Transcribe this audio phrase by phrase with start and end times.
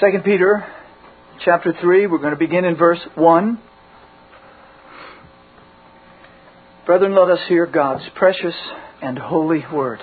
[0.00, 0.66] 2 Peter
[1.44, 3.60] chapter 3, we're going to begin in verse 1.
[6.84, 8.56] Brethren, let us hear God's precious
[9.00, 10.00] and holy word.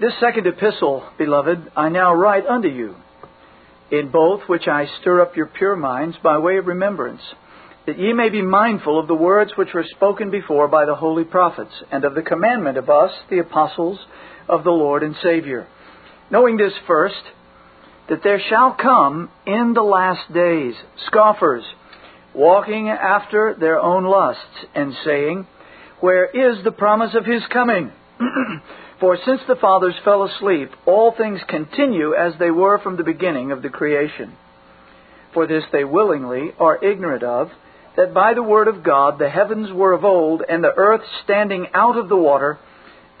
[0.00, 2.96] This second epistle, beloved, I now write unto you,
[3.92, 7.22] in both which I stir up your pure minds by way of remembrance,
[7.86, 11.24] that ye may be mindful of the words which were spoken before by the holy
[11.24, 14.00] prophets, and of the commandment of us, the apostles
[14.48, 15.68] of the Lord and Savior.
[16.28, 17.22] Knowing this first,
[18.08, 20.74] that there shall come in the last days
[21.06, 21.64] scoffers,
[22.34, 25.46] walking after their own lusts, and saying,
[26.00, 27.90] Where is the promise of his coming?
[29.00, 33.52] For since the fathers fell asleep, all things continue as they were from the beginning
[33.52, 34.32] of the creation.
[35.34, 37.50] For this they willingly are ignorant of,
[37.96, 41.66] that by the word of God the heavens were of old, and the earth standing
[41.74, 42.58] out of the water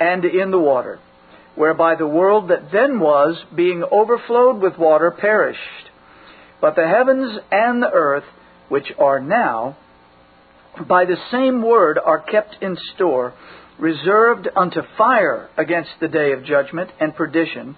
[0.00, 0.98] and in the water
[1.56, 5.60] whereby the world that then was, being overflowed with water, perished.
[6.60, 8.24] But the heavens and the earth,
[8.68, 9.76] which are now,
[10.88, 13.32] by the same word are kept in store,
[13.78, 17.76] reserved unto fire against the day of judgment and perdition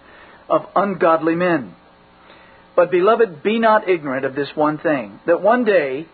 [0.48, 1.74] of ungodly men.
[2.76, 6.06] But, beloved, be not ignorant of this one thing, that one day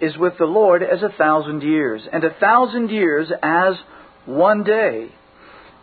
[0.00, 3.74] is with the Lord as a thousand years, and a thousand years as
[4.26, 5.08] one day.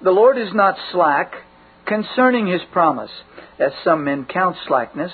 [0.01, 1.33] The Lord is not slack
[1.85, 3.11] concerning his promise,
[3.59, 5.11] as some men count slackness,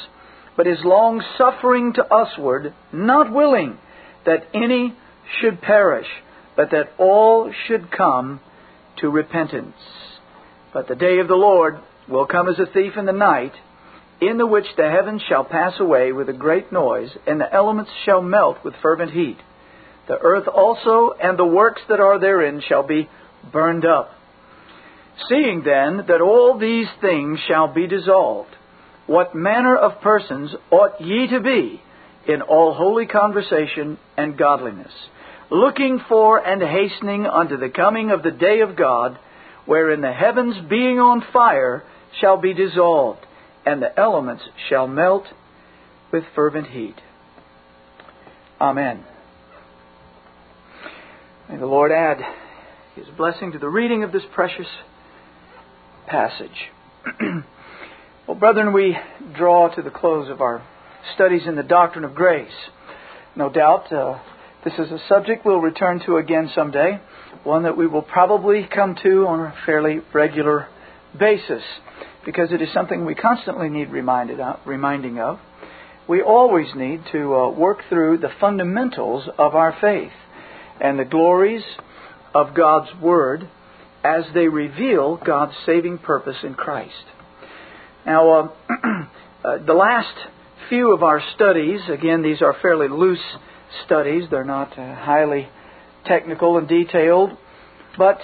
[0.57, 3.77] but is long suffering to usward, not willing
[4.25, 4.95] that any
[5.39, 6.07] should perish,
[6.55, 8.41] but that all should come
[8.97, 9.75] to repentance.
[10.73, 13.53] But the day of the Lord will come as a thief in the night,
[14.19, 17.91] in the which the heavens shall pass away with a great noise, and the elements
[18.05, 19.37] shall melt with fervent heat.
[20.07, 23.09] The earth also and the works that are therein shall be
[23.51, 24.11] burned up.
[25.29, 28.49] Seeing then that all these things shall be dissolved,
[29.05, 31.81] what manner of persons ought ye to be
[32.27, 34.91] in all holy conversation and godliness,
[35.49, 39.17] looking for and hastening unto the coming of the day of God,
[39.65, 41.83] wherein the heavens being on fire
[42.19, 43.25] shall be dissolved,
[43.65, 45.25] and the elements shall melt
[46.11, 46.95] with fervent heat.
[48.59, 49.03] Amen.
[51.49, 52.17] May the Lord add
[52.95, 54.67] his blessing to the reading of this precious
[56.07, 56.71] passage.
[58.27, 58.97] well, brethren, we
[59.35, 60.65] draw to the close of our
[61.15, 62.51] studies in the doctrine of grace.
[63.35, 64.19] No doubt, uh,
[64.63, 66.99] this is a subject we'll return to again someday,
[67.43, 70.67] one that we will probably come to on a fairly regular
[71.19, 71.63] basis,
[72.25, 75.39] because it is something we constantly need reminded of, reminding of.
[76.07, 80.11] We always need to uh, work through the fundamentals of our faith
[80.79, 81.63] and the glories
[82.33, 83.49] of God's Word
[84.03, 87.05] as they reveal God's saving purpose in Christ.
[88.05, 88.47] Now, uh,
[89.45, 90.13] uh, the last
[90.69, 93.23] few of our studies, again, these are fairly loose
[93.85, 95.47] studies, they're not uh, highly
[96.05, 97.31] technical and detailed,
[97.97, 98.19] but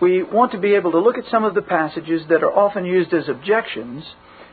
[0.00, 2.84] we want to be able to look at some of the passages that are often
[2.84, 4.04] used as objections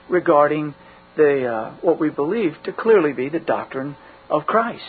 [0.10, 0.74] regarding
[1.16, 3.96] the uh, what we believe to clearly be the doctrine
[4.30, 4.82] of Christ,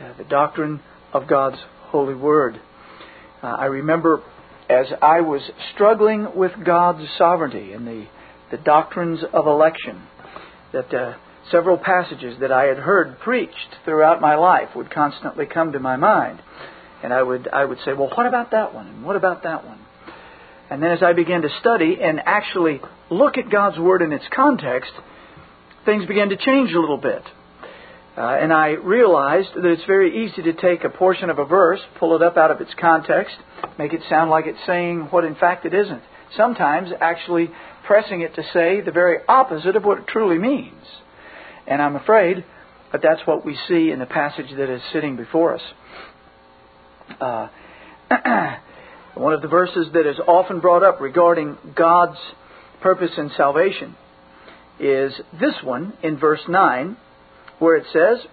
[0.00, 0.80] uh, the doctrine
[1.12, 2.60] of God's holy word.
[3.42, 4.22] Uh, I remember
[4.68, 5.42] as I was
[5.74, 8.06] struggling with God's sovereignty and the,
[8.50, 10.02] the doctrines of election,
[10.72, 11.14] that uh,
[11.50, 15.96] several passages that I had heard preached throughout my life would constantly come to my
[15.96, 16.40] mind.
[17.02, 18.86] And I would, I would say, well, what about that one?
[18.86, 19.78] And what about that one?
[20.70, 22.80] And then as I began to study and actually
[23.10, 24.90] look at God's Word in its context,
[25.84, 27.22] things began to change a little bit.
[28.16, 31.80] Uh, and I realized that it's very easy to take a portion of a verse,
[31.98, 33.34] pull it up out of its context,
[33.76, 36.02] make it sound like it's saying what in fact it isn't.
[36.36, 37.50] Sometimes actually
[37.84, 40.84] pressing it to say the very opposite of what it truly means.
[41.66, 42.44] And I'm afraid
[42.92, 45.62] that that's what we see in the passage that is sitting before us.
[47.20, 47.48] Uh,
[49.14, 52.18] one of the verses that is often brought up regarding God's
[52.80, 53.96] purpose in salvation
[54.78, 56.96] is this one in verse 9
[57.58, 58.26] where it says,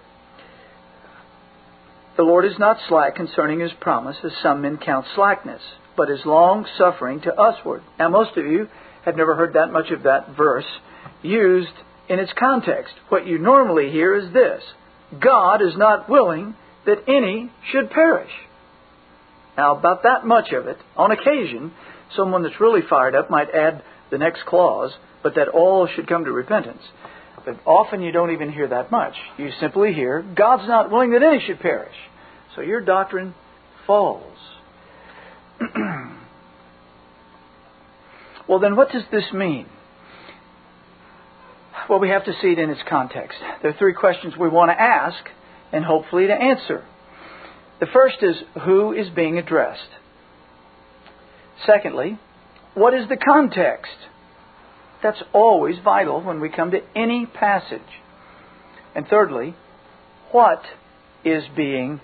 [2.16, 5.62] The Lord is not slack concerning his promise, as some men count slackness,
[5.96, 7.82] but is long suffering to usward.
[7.98, 8.68] Now, most of you
[9.04, 10.66] have never heard that much of that verse
[11.22, 11.72] used
[12.08, 12.94] in its context.
[13.08, 14.62] What you normally hear is this
[15.20, 16.54] God is not willing
[16.86, 18.30] that any should perish.
[19.56, 21.72] Now, about that much of it, on occasion,
[22.16, 24.92] someone that's really fired up might add the next clause,
[25.22, 26.82] but that all should come to repentance.
[27.44, 29.14] But often you don't even hear that much.
[29.36, 31.94] You simply hear, God's not willing that any should perish.
[32.54, 33.34] So your doctrine
[33.86, 34.36] falls.
[38.48, 39.66] well, then what does this mean?
[41.88, 43.38] well, we have to see it in its context.
[43.60, 45.22] There are three questions we want to ask
[45.72, 46.84] and hopefully to answer.
[47.80, 49.88] The first is who is being addressed?
[51.66, 52.18] Secondly,
[52.74, 53.92] what is the context?
[55.02, 57.80] That's always vital when we come to any passage.
[58.94, 59.54] And thirdly,
[60.30, 60.62] what
[61.24, 62.00] is being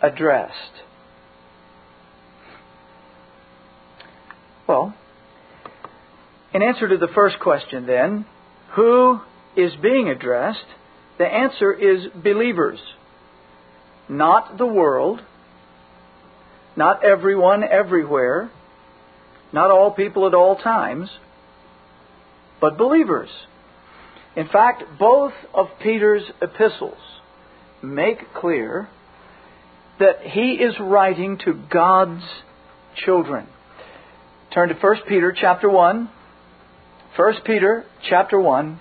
[0.00, 0.82] addressed?
[4.66, 4.94] Well,
[6.52, 8.26] in answer to the first question, then,
[8.72, 9.20] who
[9.56, 10.66] is being addressed?
[11.18, 12.78] The answer is believers,
[14.08, 15.20] not the world,
[16.76, 18.50] not everyone everywhere,
[19.52, 21.10] not all people at all times,
[22.60, 23.28] but believers.
[24.36, 26.98] In fact, both of Peter's epistles
[27.82, 28.88] make clear
[29.98, 32.24] that he is writing to God's
[32.96, 33.46] children.
[34.52, 36.10] Turn to 1 Peter chapter 1.
[37.16, 38.80] 1 Peter chapter 1.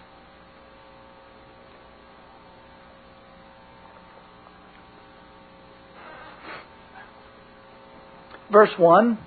[8.52, 9.18] Verse 1.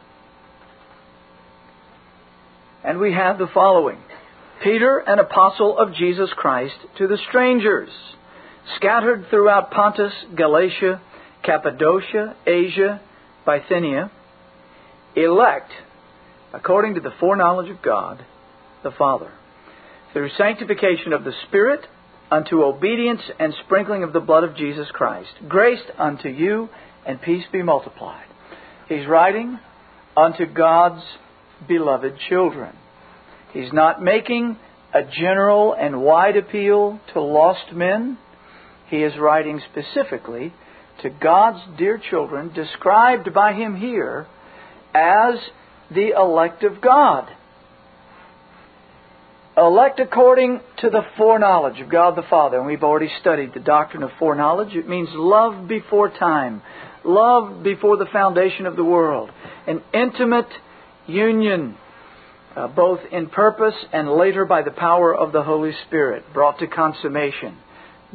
[2.83, 3.99] And we have the following
[4.63, 7.91] Peter, an apostle of Jesus Christ, to the strangers
[8.77, 11.01] scattered throughout Pontus, Galatia,
[11.43, 13.01] Cappadocia, Asia,
[13.47, 14.11] Bithynia,
[15.17, 15.71] elect
[16.53, 18.25] according to the foreknowledge of God
[18.83, 19.31] the Father,
[20.13, 21.81] through sanctification of the Spirit,
[22.31, 26.69] unto obedience and sprinkling of the blood of Jesus Christ, graced unto you,
[27.07, 28.27] and peace be multiplied.
[28.89, 29.59] He's writing
[30.17, 31.03] unto God's
[31.67, 32.77] beloved children.
[33.53, 34.57] He's not making
[34.93, 38.19] a general and wide appeal to lost men.
[38.89, 40.53] He is writing specifically
[41.03, 44.27] to God's dear children, described by him here
[44.95, 45.35] as
[45.91, 47.29] the elect of God.
[49.57, 52.59] Elect according to the foreknowledge of God the Father.
[52.59, 54.75] And we've already studied the doctrine of foreknowledge.
[54.75, 56.63] It means love before time,
[57.05, 59.31] love before the foundation of the world,
[59.67, 60.49] an intimate
[61.07, 61.77] union,
[62.57, 66.67] uh, both in purpose and later by the power of the Holy Spirit, brought to
[66.67, 67.57] consummation.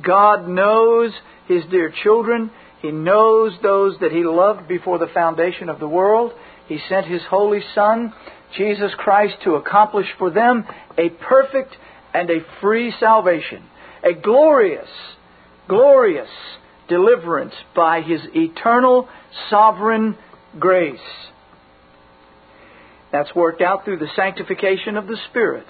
[0.01, 1.11] God knows
[1.47, 2.51] His dear children.
[2.81, 6.33] He knows those that He loved before the foundation of the world.
[6.67, 8.13] He sent His Holy Son,
[8.57, 10.65] Jesus Christ, to accomplish for them
[10.97, 11.75] a perfect
[12.13, 13.63] and a free salvation,
[14.03, 14.89] a glorious,
[15.67, 16.29] glorious
[16.87, 19.07] deliverance by His eternal
[19.49, 20.17] sovereign
[20.59, 20.99] grace.
[23.15, 25.65] That's worked out through the sanctification of the Spirit.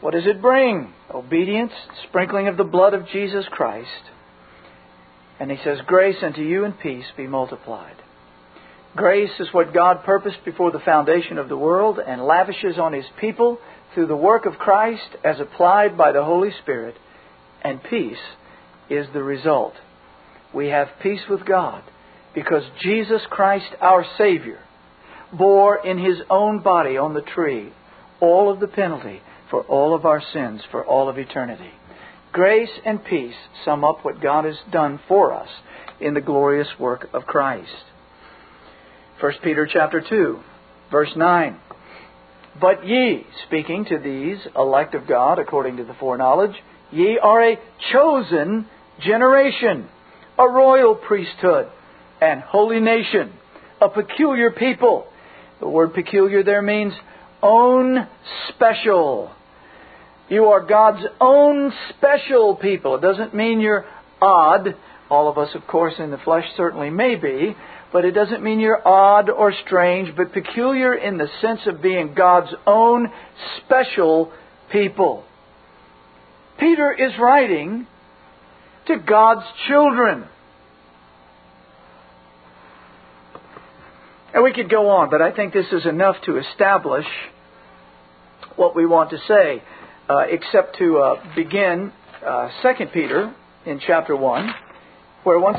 [0.00, 0.94] What does it bring?
[1.12, 1.72] Obedience,
[2.06, 3.88] sprinkling of the blood of Jesus Christ.
[5.40, 7.96] And he says, Grace unto you and peace be multiplied.
[8.94, 13.06] Grace is what God purposed before the foundation of the world and lavishes on his
[13.20, 13.58] people
[13.92, 16.94] through the work of Christ as applied by the Holy Spirit.
[17.64, 18.22] And peace
[18.88, 19.74] is the result.
[20.54, 21.82] We have peace with God
[22.34, 24.60] because Jesus Christ, our Savior,
[25.32, 27.72] bore in his own body on the tree
[28.20, 31.70] all of the penalty for all of our sins for all of eternity.
[32.32, 33.34] Grace and peace
[33.64, 35.48] sum up what God has done for us
[36.00, 37.70] in the glorious work of Christ.
[39.20, 40.38] 1 Peter chapter 2,
[40.90, 41.58] verse 9.
[42.60, 46.54] But ye, speaking to these elect of God according to the foreknowledge,
[46.90, 47.58] ye are a
[47.92, 48.66] chosen
[49.00, 49.88] generation,
[50.38, 51.68] a royal priesthood,
[52.20, 53.32] and holy nation,
[53.80, 55.06] a peculiar people.
[55.60, 56.92] The word peculiar there means
[57.42, 58.06] own
[58.48, 59.30] special.
[60.28, 62.96] You are God's own special people.
[62.96, 63.86] It doesn't mean you're
[64.20, 64.76] odd.
[65.10, 67.56] All of us, of course, in the flesh certainly may be,
[67.92, 72.14] but it doesn't mean you're odd or strange, but peculiar in the sense of being
[72.14, 73.08] God's own
[73.58, 74.32] special
[74.70, 75.24] people.
[76.60, 77.86] Peter is writing
[78.86, 80.26] to God's children.
[84.32, 87.06] And we could go on, but I think this is enough to establish
[88.56, 89.62] what we want to say,
[90.08, 91.92] uh, except to uh, begin
[92.24, 93.34] uh, 2 Peter
[93.66, 94.50] in chapter 1,
[95.24, 95.58] where once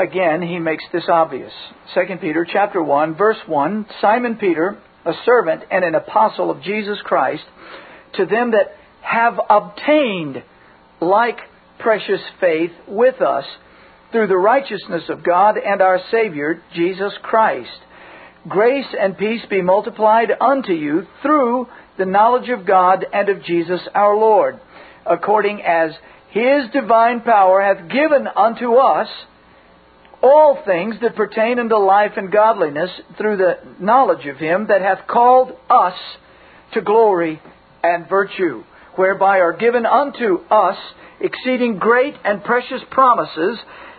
[0.00, 1.52] again he makes this obvious.
[1.94, 6.98] 2 Peter chapter 1, verse 1, Simon Peter, a servant and an apostle of Jesus
[7.04, 7.44] Christ,
[8.14, 10.42] to them that have obtained
[11.00, 11.38] like
[11.78, 13.44] precious faith with us
[14.12, 17.70] through the righteousness of God and our Savior, Jesus Christ.
[18.48, 21.66] Grace and peace be multiplied unto you through
[21.98, 24.60] the knowledge of God and of Jesus our Lord,
[25.06, 25.92] according as
[26.30, 29.08] His divine power hath given unto us
[30.22, 35.06] all things that pertain unto life and godliness through the knowledge of Him that hath
[35.08, 35.98] called us
[36.74, 37.40] to glory
[37.82, 38.62] and virtue,
[38.96, 40.76] whereby are given unto us
[41.20, 43.58] exceeding great and precious promises,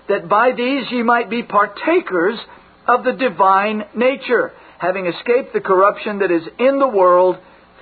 [0.10, 2.40] that by these ye might be partakers
[2.88, 7.38] of the divine nature, having escaped the corruption that is in the world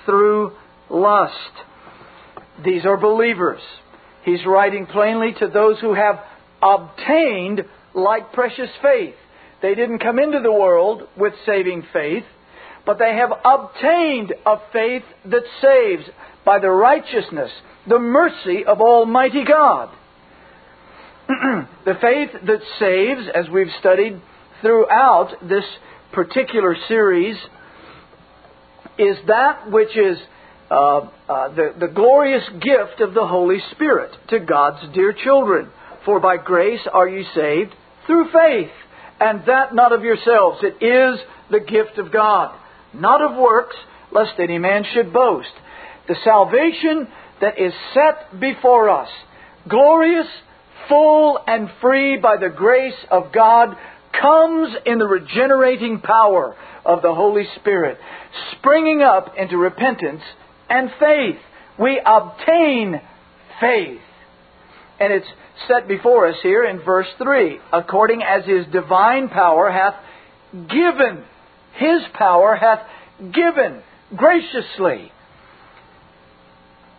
[0.05, 0.51] through
[0.89, 1.33] lust.
[2.63, 3.61] These are believers.
[4.23, 6.19] He's writing plainly to those who have
[6.61, 7.61] obtained
[7.95, 9.15] like precious faith.
[9.61, 12.23] They didn't come into the world with saving faith,
[12.85, 16.03] but they have obtained a faith that saves
[16.45, 17.51] by the righteousness,
[17.87, 19.89] the mercy of Almighty God.
[21.85, 24.21] the faith that saves, as we've studied
[24.61, 25.63] throughout this
[26.11, 27.37] particular series,
[28.97, 30.17] is that which is
[30.69, 31.09] uh, uh,
[31.49, 35.69] the, the glorious gift of the Holy Spirit to God's dear children.
[36.05, 37.73] For by grace are you saved
[38.07, 38.71] through faith,
[39.19, 40.59] and that not of yourselves.
[40.63, 41.19] It is
[41.49, 42.57] the gift of God,
[42.93, 43.75] not of works,
[44.11, 45.51] lest any man should boast.
[46.07, 47.07] The salvation
[47.39, 49.09] that is set before us,
[49.67, 50.27] glorious,
[50.87, 53.75] full, and free by the grace of God,
[54.19, 57.97] comes in the regenerating power of the Holy Spirit,
[58.57, 60.21] springing up into repentance
[60.69, 61.37] and faith.
[61.79, 63.01] We obtain
[63.59, 64.01] faith.
[64.99, 65.27] And it's
[65.67, 69.95] set before us here in verse 3 according as his divine power hath
[70.53, 71.23] given,
[71.75, 72.79] his power hath
[73.33, 73.81] given
[74.15, 75.11] graciously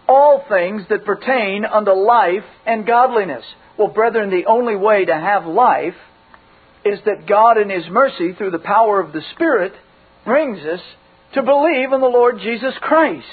[0.08, 3.44] all things that pertain unto life and godliness.
[3.78, 5.94] Well, brethren, the only way to have life
[6.84, 9.72] is that God, in His mercy, through the power of the Spirit,
[10.24, 10.80] brings us
[11.34, 13.26] to believe in the Lord Jesus Christ.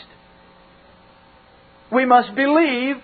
[1.91, 2.97] We must believe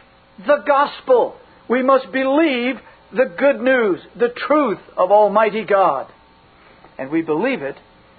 [0.46, 1.36] the gospel.
[1.70, 2.76] We must believe
[3.12, 6.12] the good news, the truth of Almighty God.
[6.98, 7.76] And we believe it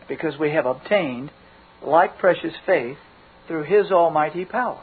[0.09, 1.31] because we have obtained
[1.83, 2.99] like precious faith
[3.47, 4.83] through His almighty power.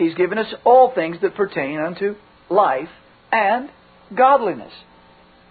[0.00, 2.14] He's given us all things that pertain unto
[2.48, 2.88] life
[3.30, 3.68] and
[4.16, 4.72] godliness.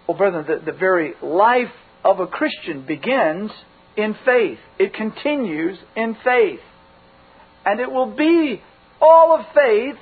[0.08, 1.72] Well, brethren, the, the very life
[2.04, 3.52] of a Christian begins
[3.96, 4.58] in faith.
[4.80, 6.62] It continues in faith.
[7.64, 8.64] And it will be
[9.00, 10.00] all of faith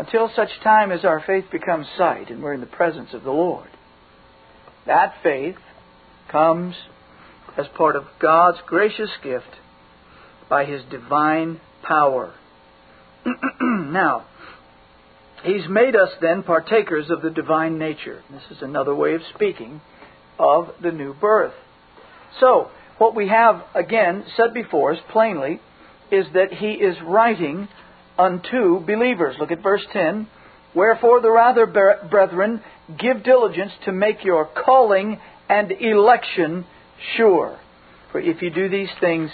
[0.00, 3.30] until such time as our faith becomes sight and we're in the presence of the
[3.30, 3.68] Lord.
[4.86, 5.54] That faith
[6.32, 6.74] comes
[7.56, 9.54] as part of God's gracious gift
[10.50, 12.34] by His divine power.
[13.60, 14.26] now,
[15.42, 18.22] He's made us then partakers of the divine nature.
[18.30, 19.80] This is another way of speaking
[20.38, 21.54] of the new birth.
[22.40, 25.60] So, what we have again set before us plainly
[26.10, 27.68] is that He is writing
[28.18, 29.36] unto believers.
[29.38, 30.26] Look at verse 10.
[30.74, 32.62] Wherefore, the rather, brethren,
[32.98, 36.66] give diligence to make your calling and election
[37.16, 37.58] sure.
[38.12, 39.30] For if you do these things,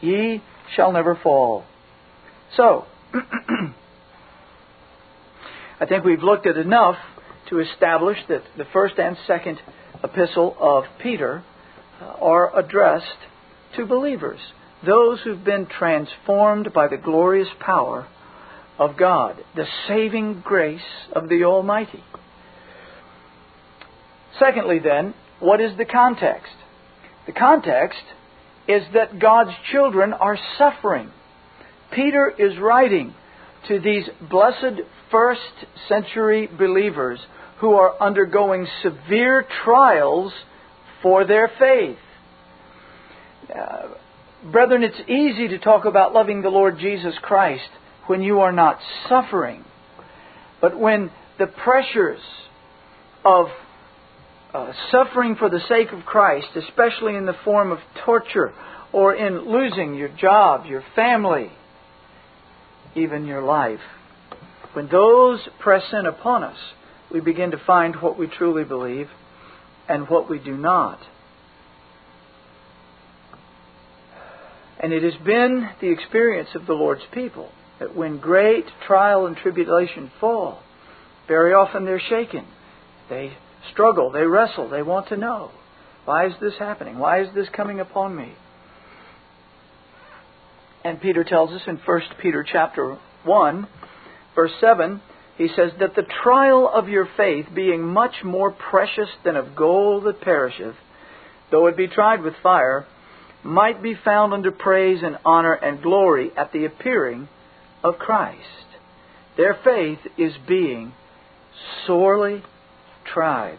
[0.00, 0.42] ye
[0.74, 1.64] shall never fall.
[2.56, 2.86] So,
[5.80, 6.96] I think we've looked at enough
[7.50, 9.58] to establish that the first and second
[10.02, 11.44] epistle of Peter
[12.00, 13.06] uh, are addressed
[13.76, 14.40] to believers,
[14.84, 18.06] those who've been transformed by the glorious power
[18.78, 20.80] of God, the saving grace
[21.12, 22.02] of the Almighty.
[24.38, 26.52] Secondly, then, what is the context?
[27.26, 28.02] The context
[28.66, 31.10] is that God's children are suffering.
[31.94, 33.14] Peter is writing
[33.68, 35.40] to these blessed first
[35.88, 37.18] century believers
[37.60, 40.32] who are undergoing severe trials
[41.02, 41.96] for their faith.
[43.54, 43.88] Uh,
[44.50, 47.68] brethren, it's easy to talk about loving the Lord Jesus Christ
[48.06, 49.64] when you are not suffering.
[50.60, 52.20] But when the pressures
[53.24, 53.46] of
[54.52, 58.52] uh, suffering for the sake of Christ, especially in the form of torture
[58.92, 61.50] or in losing your job, your family,
[62.94, 63.80] even your life,
[64.72, 66.56] when those press in upon us,
[67.12, 69.08] we begin to find what we truly believe
[69.88, 70.98] and what we do not.
[74.80, 79.36] And it has been the experience of the Lord's people that when great trial and
[79.36, 80.60] tribulation fall,
[81.28, 82.46] very often they're shaken.
[83.08, 83.36] They
[83.72, 85.50] struggle, they wrestle, they want to know
[86.04, 86.98] why is this happening?
[86.98, 88.32] Why is this coming upon me?
[90.84, 93.68] And Peter tells us in 1 Peter chapter 1,
[94.34, 95.00] verse 7,
[95.38, 100.04] he says that the trial of your faith being much more precious than of gold
[100.04, 100.76] that perisheth,
[101.50, 102.86] though it be tried with fire,
[103.42, 107.28] might be found unto praise and honor and glory at the appearing
[107.82, 108.38] of Christ.
[109.36, 110.92] Their faith is being
[111.86, 112.42] sorely
[113.04, 113.58] tried.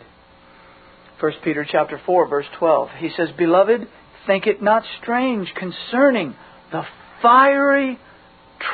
[1.19, 2.89] 1 Peter chapter 4 verse 12.
[2.97, 3.87] He says, "Beloved,
[4.27, 6.35] think it not strange concerning
[6.71, 6.85] the
[7.21, 7.99] fiery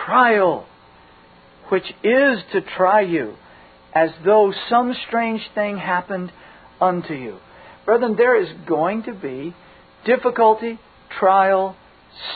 [0.05, 0.67] trial
[1.71, 3.33] which is to try you,
[3.95, 6.29] as though some strange thing happened
[6.81, 7.37] unto you.
[7.85, 9.55] Brethren, there is going to be
[10.05, 10.77] difficulty,
[11.17, 11.77] trial,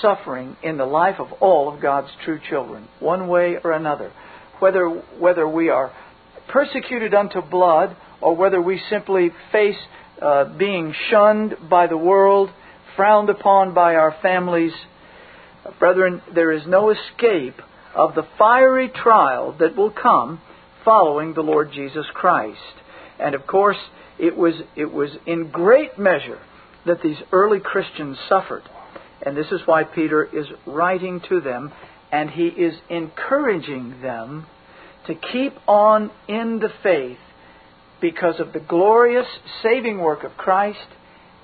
[0.01, 4.13] suffering in the life of all of God's true children, one way or another.
[4.59, 4.88] Whether,
[5.19, 5.91] whether we are
[6.47, 9.75] persecuted unto blood or whether we simply face
[10.21, 12.50] uh, being shunned by the world,
[12.95, 14.71] frowned upon by our families.
[15.79, 17.55] Brethren, there is no escape
[17.95, 20.41] of the fiery trial that will come
[20.84, 22.60] following the Lord Jesus Christ.
[23.19, 23.77] And of course,
[24.19, 26.39] it was, it was in great measure
[26.86, 28.63] that these early Christians suffered.
[29.25, 31.72] And this is why Peter is writing to them
[32.12, 34.45] and he is encouraging them
[35.07, 37.17] to keep on in the faith
[38.01, 39.27] because of the glorious
[39.63, 40.88] saving work of Christ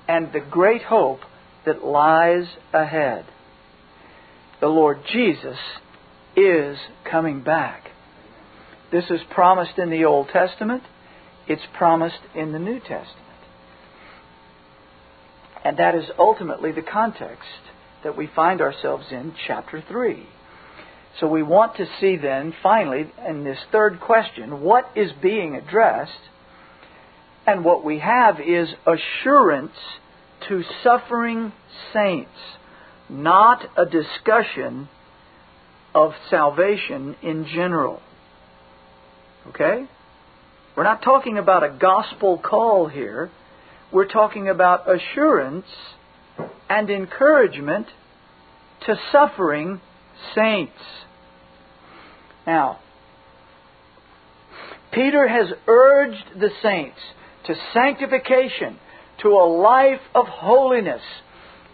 [0.08, 1.20] and the great hope
[1.66, 3.24] that lies ahead.
[4.62, 5.58] The Lord Jesus
[6.36, 6.78] is
[7.10, 7.90] coming back.
[8.92, 10.84] This is promised in the Old Testament,
[11.48, 13.08] it's promised in the New Testament.
[15.64, 17.48] And that is ultimately the context
[18.04, 20.28] that we find ourselves in chapter 3.
[21.18, 26.12] So we want to see then, finally, in this third question, what is being addressed?
[27.48, 29.74] And what we have is assurance
[30.48, 31.52] to suffering
[31.92, 32.30] saints,
[33.12, 34.88] not a discussion
[35.94, 38.00] of salvation in general.
[39.48, 39.86] Okay?
[40.76, 43.30] We're not talking about a gospel call here.
[43.92, 45.66] We're talking about assurance
[46.68, 47.86] and encouragement
[48.86, 49.80] to suffering
[50.34, 50.72] saints.
[52.46, 52.78] Now,
[54.92, 56.98] Peter has urged the saints
[57.46, 58.78] to sanctification,
[59.22, 61.02] to a life of holiness.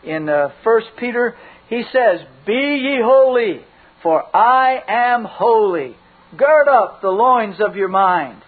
[0.04, 1.36] In uh, 1 Peter,
[1.68, 3.60] he says, Be ye holy,
[4.02, 5.96] for I am holy.
[6.36, 8.42] Gird up the loins of your mind.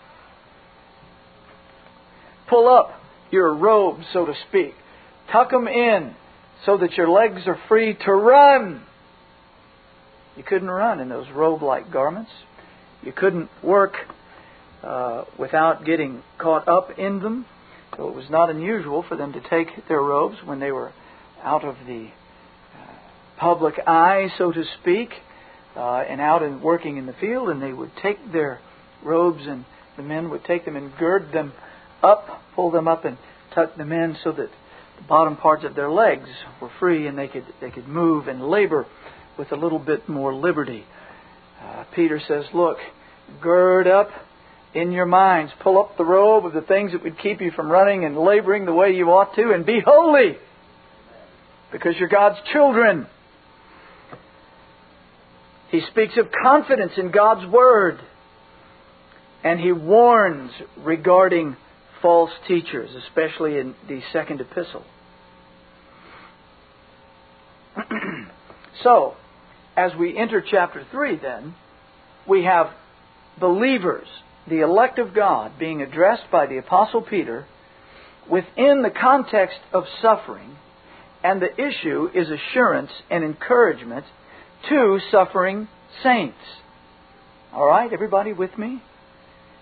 [2.48, 2.92] Pull up
[3.30, 4.74] your robes, so to speak.
[5.32, 6.14] Tuck them in
[6.66, 8.82] so that your legs are free to run.
[10.36, 12.30] You couldn't run in those robe like garments.
[13.02, 13.94] You couldn't work
[14.82, 17.46] uh, without getting caught up in them.
[17.96, 20.92] So it was not unusual for them to take their robes when they were
[21.42, 22.08] out of the
[22.74, 22.92] uh,
[23.38, 25.10] public eye, so to speak,
[25.76, 28.60] uh, and out and working in the field, and they would take their
[29.02, 29.64] robes, and
[29.96, 31.52] the men would take them and gird them
[32.02, 33.16] up, pull them up, and
[33.54, 34.48] tuck them in so that
[34.96, 36.28] the bottom parts of their legs
[36.60, 38.86] were free and they could they could move and labor
[39.38, 40.84] with a little bit more liberty.
[41.62, 42.78] Uh, Peter says, "Look,
[43.40, 44.10] gird up
[44.74, 47.70] in your minds, pull up the robe of the things that would keep you from
[47.70, 50.36] running and laboring the way you ought to, and be holy,
[51.72, 53.06] because you're God's children."
[55.70, 58.00] He speaks of confidence in God's Word.
[59.42, 61.56] And he warns regarding
[62.02, 64.84] false teachers, especially in the second epistle.
[68.82, 69.14] so,
[69.76, 71.54] as we enter chapter 3, then,
[72.28, 72.66] we have
[73.38, 74.06] believers,
[74.46, 77.46] the elect of God, being addressed by the Apostle Peter
[78.28, 80.56] within the context of suffering,
[81.22, 84.04] and the issue is assurance and encouragement
[84.68, 85.68] to suffering
[86.02, 86.38] saints.
[87.52, 88.82] All right, everybody with me?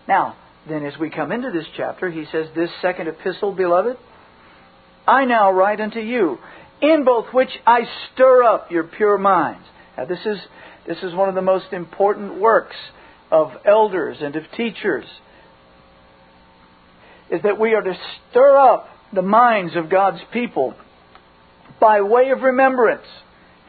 [0.07, 0.37] Now,
[0.69, 3.97] then as we come into this chapter, he says, This second epistle, beloved,
[5.07, 6.39] I now write unto you,
[6.83, 7.81] in both which I
[8.13, 9.65] stir up your pure minds.
[9.97, 10.39] Now, this is,
[10.87, 12.77] this is one of the most important works
[13.31, 15.07] of elders and of teachers,
[17.31, 17.99] is that we are to
[18.31, 20.75] stir up the minds of God's people
[21.81, 23.07] by way of remembrance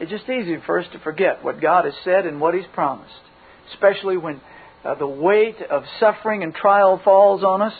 [0.00, 3.12] it's just easy for us to forget what God has said and what He's promised,
[3.74, 4.40] especially when
[4.82, 7.74] uh, the weight of suffering and trial falls on us.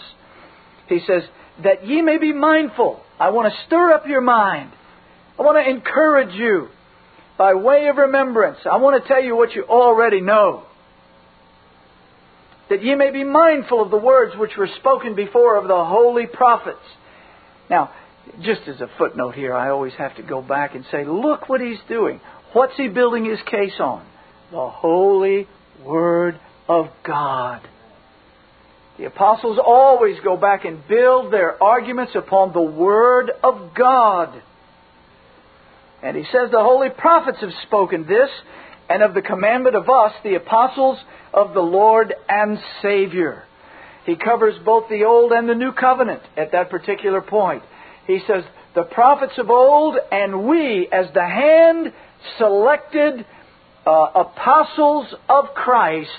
[0.87, 1.23] He says,
[1.65, 3.01] that ye may be mindful.
[3.19, 4.71] I want to stir up your mind.
[5.39, 6.69] I want to encourage you
[7.39, 8.59] by way of remembrance.
[8.71, 10.65] I want to tell you what you already know.
[12.69, 16.27] That ye may be mindful of the words which were spoken before of the holy
[16.27, 16.79] prophets.
[17.71, 17.91] Now,
[18.43, 21.61] just as a footnote here, I always have to go back and say, look what
[21.61, 22.21] he's doing.
[22.53, 24.05] What's he building his case on?
[24.51, 25.47] The holy
[25.85, 27.61] Word of God.
[28.99, 34.43] The apostles always go back and build their arguments upon the Word of God.
[36.03, 38.31] And he says the holy prophets have spoken this,
[38.89, 40.99] and of the commandment of us, the apostles
[41.33, 43.45] of the Lord and Savior.
[44.05, 47.63] He covers both the Old and the New Covenant at that particular point.
[48.11, 48.45] He says,
[48.75, 51.93] the prophets of old, and we, as the hand
[52.39, 53.25] selected
[53.87, 56.11] uh, apostles of Christ,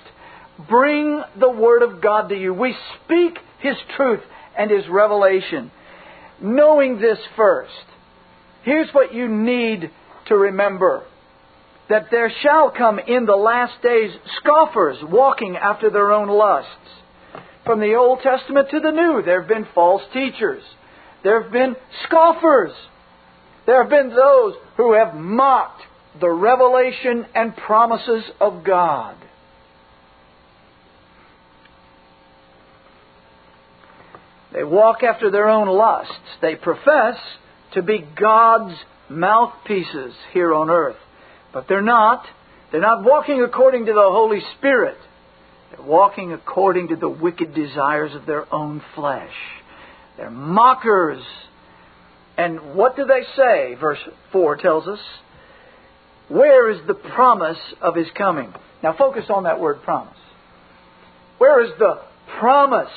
[0.70, 2.54] bring the Word of God to you.
[2.54, 4.22] We speak His truth
[4.58, 5.72] and His revelation.
[6.42, 7.72] Knowing this first,
[8.64, 9.92] here's what you need
[10.28, 11.06] to remember
[11.90, 16.70] that there shall come in the last days scoffers walking after their own lusts.
[17.66, 20.64] From the Old Testament to the New, there have been false teachers.
[21.24, 22.72] There have been scoffers.
[23.66, 25.82] There have been those who have mocked
[26.20, 29.16] the revelation and promises of God.
[34.54, 36.14] They walk after their own lusts.
[36.42, 37.16] They profess
[37.74, 38.76] to be God's
[39.10, 40.98] mouthpieces here on earth.
[41.54, 42.26] But they're not.
[42.72, 44.98] They're not walking according to the Holy Spirit.
[45.72, 49.34] They're walking according to the wicked desires of their own flesh.
[50.18, 51.24] They're mockers.
[52.38, 53.76] And what do they say?
[53.76, 54.00] Verse
[54.32, 55.00] 4 tells us.
[56.28, 58.54] Where is the promise of his coming?
[58.82, 60.18] Now focus on that word promise.
[61.38, 62.02] Where is the
[62.40, 62.92] promise?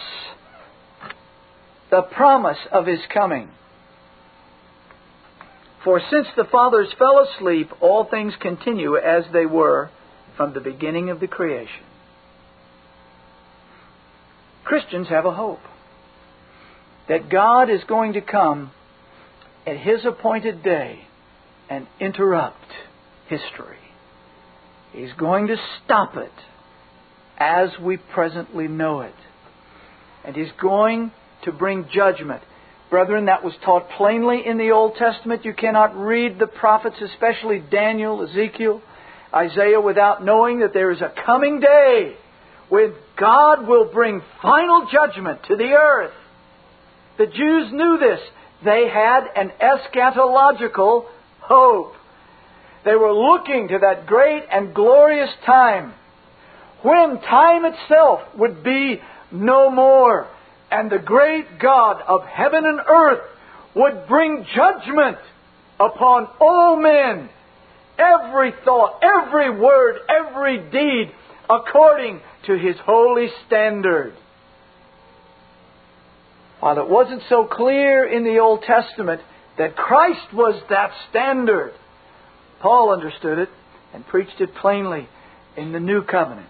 [1.91, 3.51] The promise of his coming.
[5.83, 9.91] For since the fathers fell asleep, all things continue as they were
[10.37, 11.83] from the beginning of the creation.
[14.65, 15.61] Christians have a hope
[17.09, 18.71] that God is going to come
[19.67, 21.01] at His appointed day
[21.69, 22.57] and interrupt
[23.29, 23.79] history.
[24.93, 26.33] He's going to stop it
[27.39, 29.15] as we presently know it.
[30.25, 31.11] And He's going
[31.45, 32.43] to bring judgment.
[32.91, 35.45] Brethren, that was taught plainly in the Old Testament.
[35.45, 38.81] You cannot read the prophets, especially Daniel, Ezekiel,
[39.35, 42.17] Isaiah, without knowing that there is a coming day
[42.69, 46.13] when God will bring final judgment to the earth.
[47.19, 48.21] The Jews knew this.
[48.65, 51.07] They had an eschatological
[51.41, 51.95] hope.
[52.85, 55.95] They were looking to that great and glorious time
[56.83, 59.01] when time itself would be
[59.33, 60.29] no more
[60.71, 63.21] and the great God of heaven and earth
[63.75, 65.19] would bring judgment
[65.81, 67.29] upon all men,
[67.99, 71.13] every thought, every word, every deed,
[71.49, 74.15] according to his holy standard.
[76.65, 79.21] While it wasn't so clear in the Old Testament
[79.59, 81.75] that Christ was that standard,
[82.63, 83.51] Paul understood it
[83.93, 85.07] and preached it plainly
[85.59, 86.49] in the New Covenant,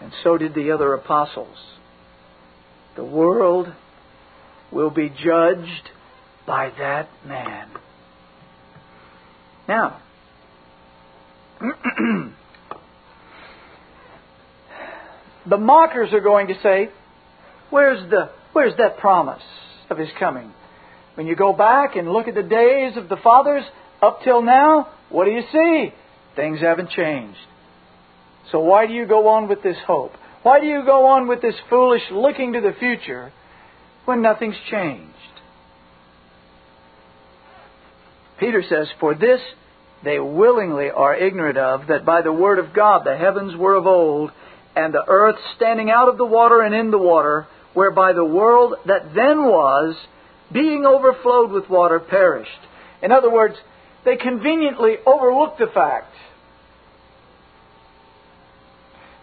[0.00, 1.56] and so did the other apostles.
[2.94, 3.74] The world
[4.70, 5.90] will be judged
[6.46, 7.70] by that man.
[9.66, 10.00] Now,
[15.50, 16.90] the mockers are going to say,
[17.70, 19.42] Where's the where's that promise
[19.90, 20.52] of his coming?
[21.14, 23.64] When you go back and look at the days of the fathers
[24.00, 25.94] up till now, what do you see?
[26.34, 27.38] Things haven't changed.
[28.50, 30.12] So why do you go on with this hope?
[30.42, 33.32] Why do you go on with this foolish looking to the future
[34.04, 35.12] when nothing's changed?
[38.38, 39.40] Peter says, For this
[40.04, 43.86] they willingly are ignorant of, that by the word of God the heavens were of
[43.86, 44.30] old,
[44.76, 48.74] and the earth standing out of the water and in the water, whereby the world
[48.86, 49.96] that then was,
[50.52, 52.50] being overflowed with water, perished.
[53.02, 53.56] In other words,
[54.04, 56.14] they conveniently overlooked the fact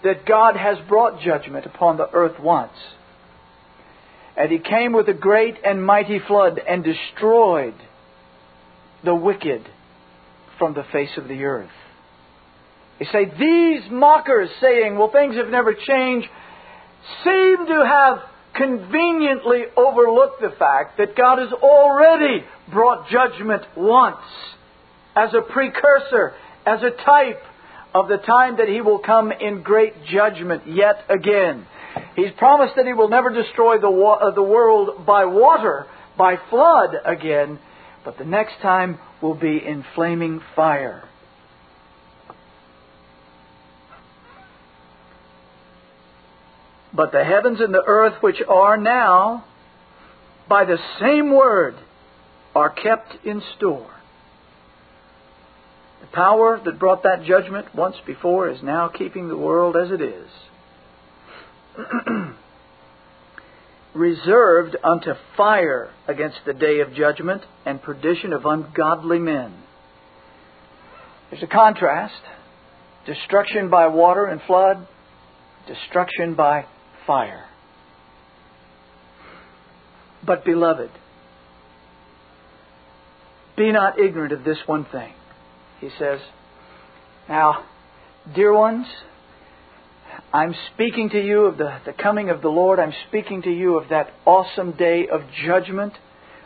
[0.04, 2.74] that God has brought judgment upon the earth once.
[4.36, 7.76] And he came with a great and mighty flood and destroyed
[9.04, 9.62] the wicked
[10.58, 11.70] from the face of the earth.
[13.00, 16.28] They say, these mockers saying, well, things have never changed,
[17.24, 18.20] seem to have
[18.56, 24.18] conveniently overlook the fact that God has already brought judgment once
[25.16, 26.34] as a precursor,
[26.66, 27.42] as a type
[27.94, 31.66] of the time that he will come in great judgment yet again.
[32.16, 35.86] He's promised that he will never destroy the, wa- uh, the world by water,
[36.18, 37.60] by flood again,
[38.06, 41.04] but the next time will be in flaming fire.
[46.94, 49.46] But the heavens and the earth which are now,
[50.50, 51.76] by the same word,
[52.54, 53.90] are kept in store
[56.02, 60.02] The power that brought that judgment once before is now keeping the world as it
[60.02, 60.30] is.
[63.94, 69.54] Reserved unto fire against the day of judgment and perdition of ungodly men.
[71.30, 72.22] There's a contrast
[73.06, 74.86] destruction by water and flood,
[75.68, 76.66] destruction by
[77.12, 77.46] fire.
[80.26, 80.92] But, beloved,
[83.58, 85.14] Be not ignorant of this one thing.
[85.82, 86.20] He says,
[87.28, 87.66] Now,
[88.34, 88.88] dear ones,
[90.32, 92.80] I'm speaking to you of the, the coming of the Lord.
[92.80, 95.94] I'm speaking to you of that awesome day of judgment.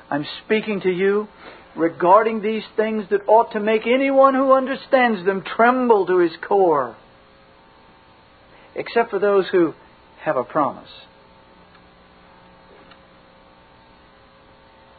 [0.10, 1.28] I'm speaking to you
[1.75, 6.95] regarding these things that ought to make anyone who understands them tremble to his core,
[8.73, 9.75] except for those who
[10.25, 10.89] have a promise.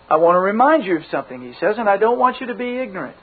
[0.08, 2.54] I want to remind you of something, he says, and I don't want you to
[2.54, 3.16] be ignorant.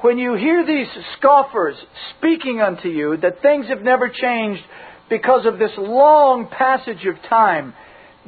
[0.00, 0.86] When you hear these
[1.18, 1.76] scoffers
[2.16, 4.62] speaking unto you that things have never changed
[5.10, 7.74] because of this long passage of time,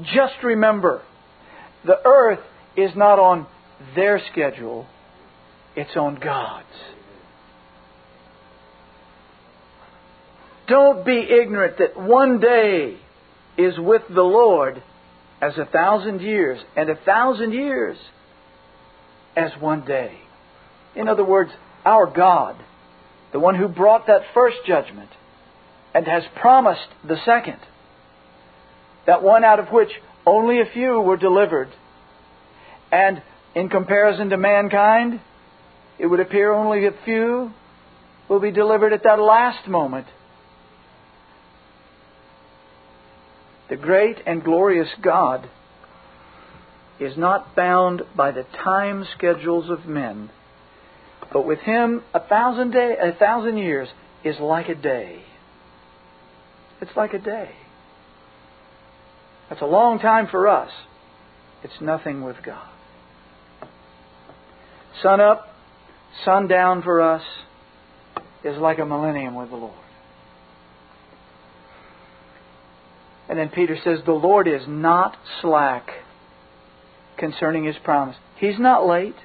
[0.02, 1.02] just remember
[1.86, 2.40] the earth
[2.76, 3.46] is not on
[3.94, 4.86] their schedule,
[5.74, 6.66] it's on God's.
[10.68, 12.98] Don't be ignorant that one day
[13.56, 14.82] is with the Lord
[15.40, 17.96] as a thousand years, and a thousand years
[19.36, 20.18] as one day.
[20.96, 21.50] In other words,
[21.84, 22.56] our God,
[23.32, 25.10] the one who brought that first judgment
[25.94, 27.58] and has promised the second,
[29.06, 29.90] that one out of which
[30.26, 31.68] only a few were delivered,
[32.90, 33.22] and
[33.54, 35.20] in comparison to mankind,
[35.98, 37.52] it would appear only a few
[38.28, 40.06] will be delivered at that last moment.
[43.68, 45.48] The great and glorious God
[46.98, 50.30] is not bound by the time schedules of men,
[51.32, 53.88] but with him a thousand day a thousand years
[54.24, 55.22] is like a day.
[56.80, 57.50] It's like a day.
[59.48, 60.70] That's a long time for us.
[61.62, 62.68] It's nothing with God.
[65.02, 65.48] Sun up,
[66.24, 67.22] sun down for us
[68.44, 69.87] is like a millennium with the Lord.
[73.28, 75.88] And then Peter says, The Lord is not slack
[77.18, 78.16] concerning his promise.
[78.38, 79.16] He's not late.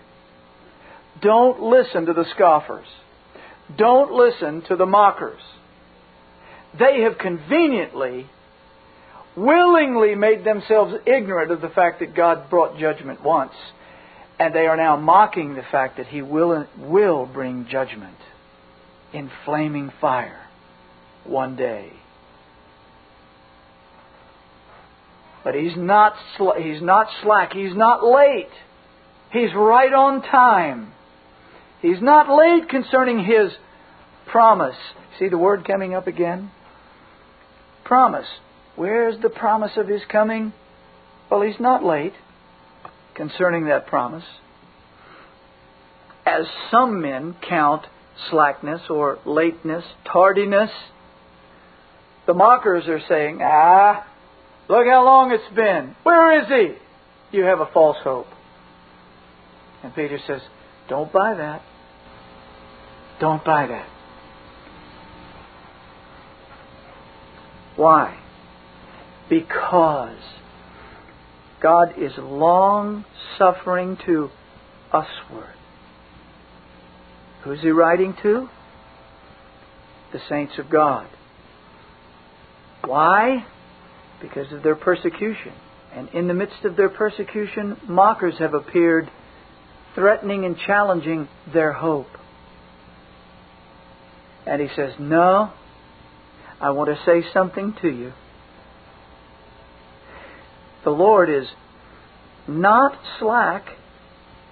[1.21, 2.87] Don't listen to the scoffers.
[3.77, 5.41] Don't listen to the mockers.
[6.77, 8.27] They have conveniently,
[9.37, 13.53] willingly made themselves ignorant of the fact that God brought judgment once
[14.39, 18.17] and they are now mocking the fact that he will, will bring judgment
[19.13, 20.47] in flaming fire
[21.23, 21.91] one day.
[25.43, 27.53] But he's not, sl- he's not slack.
[27.53, 28.49] He's not late.
[29.31, 30.93] He's right on time.
[31.81, 33.51] He's not late concerning his
[34.31, 34.75] promise.
[35.19, 36.51] See the word coming up again?
[37.83, 38.27] Promise.
[38.75, 40.53] Where's the promise of his coming?
[41.29, 42.13] Well, he's not late
[43.15, 44.23] concerning that promise.
[46.25, 47.85] As some men count
[48.29, 50.69] slackness or lateness, tardiness,
[52.25, 54.05] the mockers are saying, ah,
[54.73, 55.95] look how long it's been.
[56.03, 57.37] Where is he?
[57.37, 58.27] You have a false hope.
[59.83, 60.41] And Peter says,
[60.89, 61.61] don't buy that.
[63.19, 63.87] Don't buy that.
[67.75, 68.19] Why?
[69.29, 70.17] Because
[71.61, 73.05] God is long
[73.37, 74.29] suffering to
[74.93, 75.53] usward.
[77.43, 78.47] Who's he writing to?
[80.11, 81.07] The saints of God.
[82.85, 83.45] Why?
[84.23, 85.51] Because of their persecution.
[85.93, 89.11] And in the midst of their persecution, mockers have appeared,
[89.95, 92.07] threatening and challenging their hope.
[94.47, 95.51] And he says, No,
[96.59, 98.13] I want to say something to you.
[100.85, 101.47] The Lord is
[102.47, 103.65] not slack.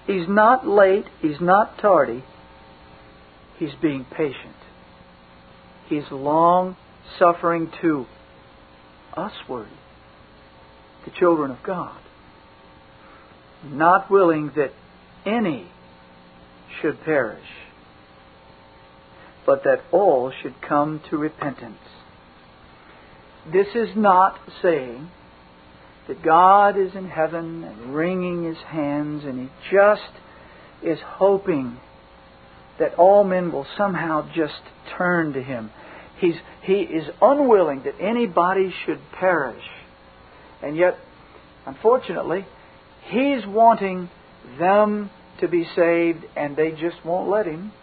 [0.05, 1.05] He's not late.
[1.21, 2.23] He's not tardy.
[3.57, 4.55] He's being patient.
[5.87, 6.75] He's long
[7.17, 8.05] suffering to
[9.17, 9.69] usward,
[11.05, 11.99] the children of God.
[13.63, 14.71] Not willing that
[15.25, 15.69] any
[16.81, 17.47] should perish,
[19.45, 21.77] but that all should come to repentance.
[23.51, 25.09] This is not saying
[26.07, 30.11] that God is in heaven and wringing his hands and he just
[30.83, 31.79] is hoping
[32.79, 34.61] that all men will somehow just
[34.97, 35.71] turn to him.
[36.21, 39.63] He's, he is unwilling that anybody should perish.
[40.61, 40.95] And yet,
[41.65, 42.45] unfortunately,
[43.05, 44.07] he's wanting
[44.59, 47.73] them to be saved and they just won't let him.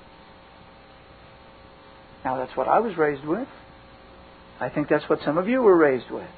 [2.24, 3.48] Now, that's what I was raised with.
[4.60, 6.28] I think that's what some of you were raised with.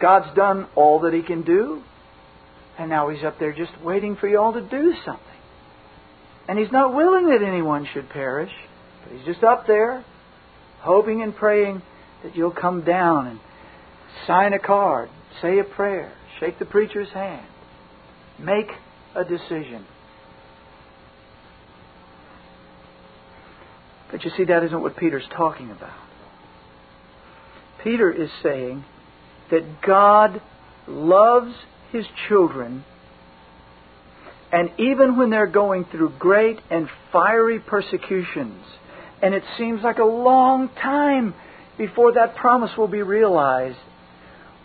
[0.00, 1.82] God's done all that He can do,
[2.78, 5.24] and now He's up there just waiting for you all to do something.
[6.48, 8.52] And He's not willing that anyone should perish,
[9.02, 10.04] but He's just up there,
[10.80, 11.82] hoping and praying
[12.22, 13.40] that you'll come down and
[14.26, 15.08] sign a card,
[15.40, 17.46] say a prayer, shake the preacher's hand,
[18.38, 18.68] make
[19.14, 19.84] a decision.
[24.10, 25.98] But you see, that isn't what Peter's talking about.
[27.84, 28.84] Peter is saying
[29.50, 30.40] that God
[30.86, 31.54] loves
[31.92, 32.84] his children,
[34.50, 38.64] and even when they're going through great and fiery persecutions,
[39.22, 41.34] and it seems like a long time
[41.76, 43.78] before that promise will be realized,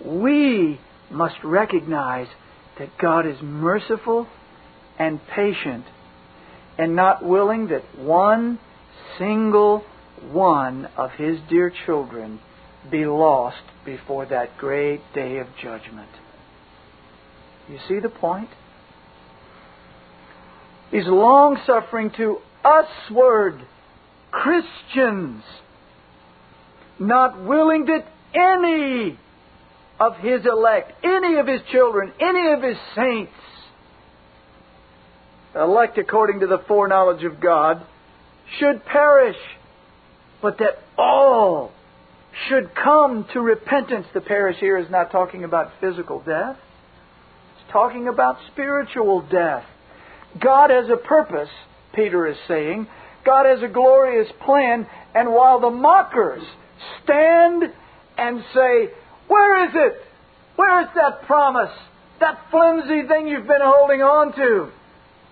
[0.03, 2.27] we must recognize
[2.79, 4.27] that God is merciful
[4.97, 5.85] and patient
[6.77, 8.59] and not willing that one
[9.17, 9.83] single
[10.31, 12.39] one of His dear children
[12.91, 16.09] be lost before that great day of judgment.
[17.69, 18.49] You see the point?
[20.91, 23.65] He's long suffering to usward
[24.33, 25.43] Christians,
[26.99, 29.17] not willing that any
[29.99, 33.31] of his elect, any of his children, any of his saints,
[35.55, 37.85] elect according to the foreknowledge of God,
[38.59, 39.37] should perish,
[40.41, 41.71] but that all
[42.49, 44.07] should come to repentance.
[44.15, 46.57] The perish here is not talking about physical death,
[47.55, 49.63] it's talking about spiritual death.
[50.41, 51.49] God has a purpose,
[51.93, 52.87] Peter is saying.
[53.25, 56.43] God has a glorious plan, and while the mockers
[57.03, 57.63] stand
[58.17, 58.89] and say,
[59.27, 60.01] Where is it?
[60.55, 61.71] Where is that promise?
[62.19, 64.69] That flimsy thing you've been holding on to?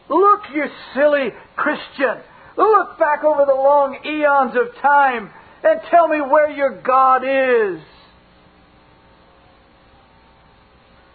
[0.10, 2.22] Look, you silly Christian.
[2.58, 5.30] Look back over the long eons of time
[5.64, 7.82] and tell me where your God is.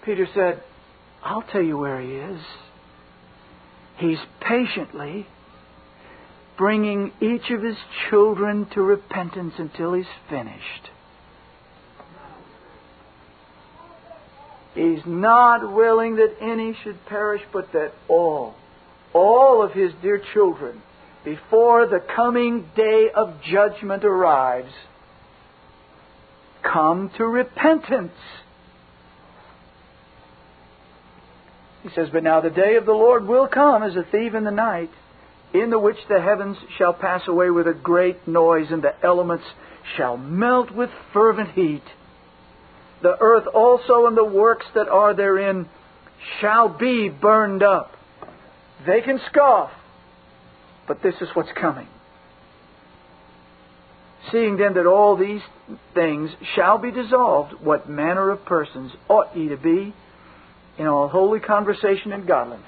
[0.05, 0.63] Peter said,
[1.23, 2.41] I'll tell you where he is.
[3.99, 5.27] He's patiently
[6.57, 7.77] bringing each of his
[8.09, 10.91] children to repentance until he's finished.
[14.75, 18.55] He's not willing that any should perish, but that all,
[19.15, 20.83] all of his dear children,
[21.25, 24.73] before the coming day of judgment arrives,
[26.63, 28.13] come to repentance.
[31.83, 34.45] He says, But now the day of the Lord will come as a thief in
[34.45, 34.91] the night,
[35.61, 39.45] in the which the heavens shall pass away with a great noise, and the elements
[39.97, 41.83] shall melt with fervent heat.
[43.03, 45.69] The earth also and the works that are therein
[46.41, 47.93] shall be burned up.
[48.87, 49.71] They can scoff,
[50.89, 51.89] but this is what's coming.
[54.33, 55.43] Seeing then that all these
[55.95, 59.95] things shall be dissolved, what manner of persons ought ye to be
[60.79, 62.67] in all holy conversation and godliness,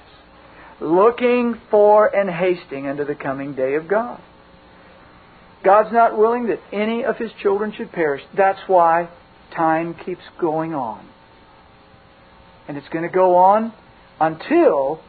[0.81, 4.21] looking for and hasting unto the coming day of God?
[5.63, 8.21] God's not willing that any of His children should perish.
[8.35, 9.09] That's why
[9.55, 11.05] time keeps going on.
[12.67, 13.73] And it's going to go on
[14.19, 15.01] until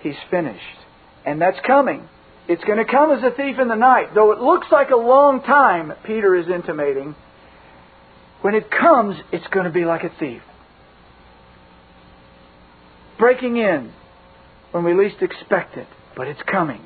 [0.00, 0.62] He's finished.
[1.24, 2.08] And that's coming.
[2.48, 4.14] It's going to come as a thief in the night.
[4.14, 7.14] Though it looks like a long time, Peter is intimating,
[8.40, 10.42] when it comes, it's going to be like a thief.
[13.18, 13.92] Breaking in
[14.72, 16.80] when we least expect it, but it's coming.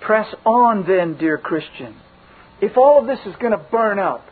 [0.00, 1.96] Press on then, dear Christian.
[2.60, 4.26] If all of this is going to burn up,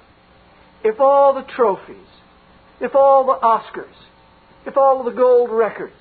[0.84, 1.96] if all the trophies,
[2.80, 3.94] if all the Oscars,
[4.66, 5.94] if all the gold records,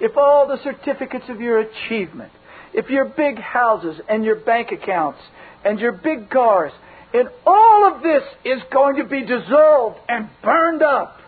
[0.00, 2.32] if all the certificates of your achievement,
[2.74, 5.20] if your big houses and your bank accounts
[5.64, 6.72] and your big cars,
[7.14, 11.18] and all of this is going to be dissolved and burned up,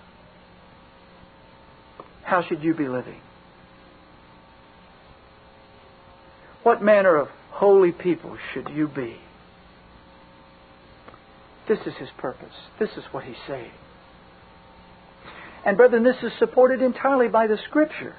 [2.23, 3.21] how should you be living?
[6.65, 9.17] What manner of holy people should you be?
[11.69, 12.55] This is his purpose.
[12.81, 13.71] This is what he's saying.
[15.65, 18.15] And, brethren, this is supported entirely by the Scripture.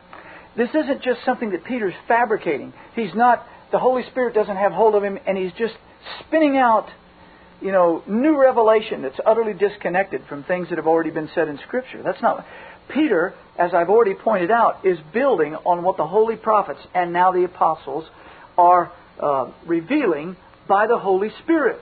[0.55, 2.73] This isn't just something that Peter's fabricating.
[2.95, 5.73] He's not, the Holy Spirit doesn't have hold of him, and he's just
[6.21, 6.87] spinning out,
[7.61, 11.59] you know, new revelation that's utterly disconnected from things that have already been said in
[11.67, 12.01] Scripture.
[12.03, 12.45] That's not.
[12.89, 17.31] Peter, as I've already pointed out, is building on what the holy prophets and now
[17.31, 18.05] the apostles
[18.57, 18.91] are
[19.21, 20.35] uh, revealing
[20.67, 21.79] by the Holy Spirit.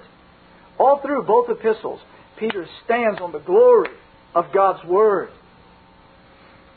[0.79, 1.99] All through both epistles,
[2.39, 3.89] Peter stands on the glory
[4.35, 5.29] of God's Word.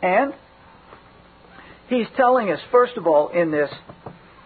[0.03, 0.35] And
[1.89, 3.71] He's telling us, first of all, in this,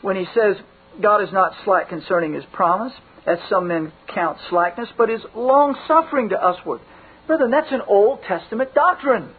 [0.03, 0.57] when he says,
[1.01, 2.93] God is not slack concerning his promise,
[3.27, 6.81] as some men count slackness, but is long suffering to usward.
[7.27, 9.31] Brethren, that's an Old Testament doctrine.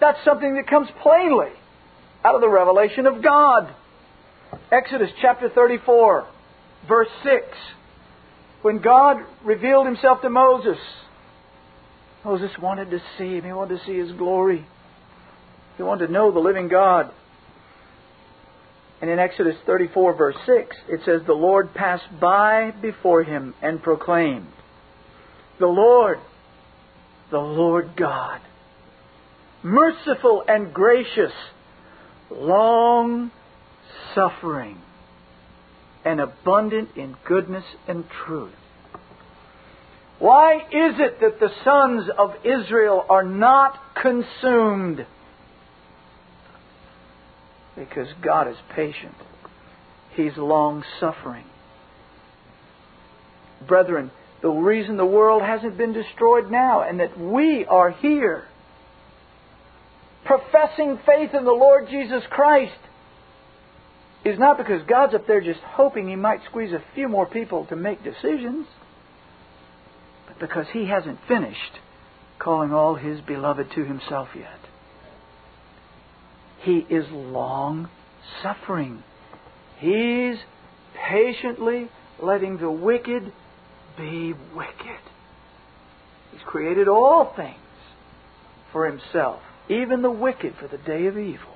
[0.00, 1.50] That's something that comes plainly
[2.24, 3.74] out of the revelation of God.
[4.70, 6.26] Exodus chapter 34,
[6.88, 7.44] verse 6.
[8.62, 10.78] When God revealed himself to Moses,
[12.24, 14.66] Moses wanted to see him, he wanted to see his glory.
[15.76, 17.10] He wanted to know the living God.
[19.00, 23.82] And in Exodus 34, verse 6, it says, The Lord passed by before him and
[23.82, 24.46] proclaimed,
[25.60, 26.18] The Lord,
[27.30, 28.40] the Lord God,
[29.62, 31.32] merciful and gracious,
[32.30, 33.30] long
[34.14, 34.78] suffering,
[36.04, 38.52] and abundant in goodness and truth.
[40.18, 45.06] Why is it that the sons of Israel are not consumed?
[47.76, 49.14] Because God is patient.
[50.14, 51.44] He's long suffering.
[53.66, 54.10] Brethren,
[54.42, 58.46] the reason the world hasn't been destroyed now and that we are here
[60.24, 62.72] professing faith in the Lord Jesus Christ
[64.24, 67.66] is not because God's up there just hoping He might squeeze a few more people
[67.66, 68.66] to make decisions,
[70.26, 71.58] but because He hasn't finished
[72.38, 74.60] calling all His beloved to Himself yet.
[76.62, 77.90] He is long
[78.42, 79.02] suffering.
[79.78, 80.36] He's
[81.08, 81.90] patiently
[82.22, 83.32] letting the wicked
[83.98, 85.00] be wicked.
[86.32, 87.58] He's created all things
[88.72, 91.53] for Himself, even the wicked for the day of evil.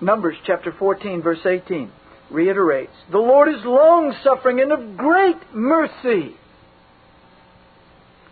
[0.00, 1.90] Numbers chapter 14, verse 18
[2.30, 6.34] reiterates The Lord is long suffering and of great mercy,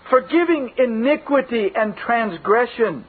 [0.09, 3.05] forgiving iniquity and transgression,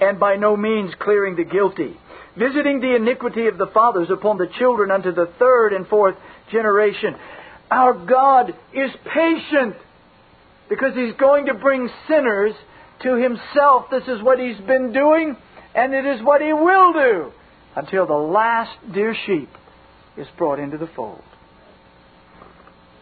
[0.00, 1.96] and by no means clearing the guilty,
[2.36, 6.16] visiting the iniquity of the fathers upon the children unto the third and fourth
[6.50, 7.14] generation.
[7.70, 9.76] Our God is patient
[10.68, 12.54] because He's going to bring sinners
[13.04, 13.84] to Himself.
[13.92, 15.36] This is what He's been doing,
[15.76, 17.32] and it is what He will do
[17.76, 19.48] until the last dear sheep
[20.16, 21.22] is brought into the fold.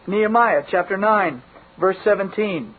[0.07, 1.41] Nehemiah chapter 9,
[1.79, 2.73] verse 17.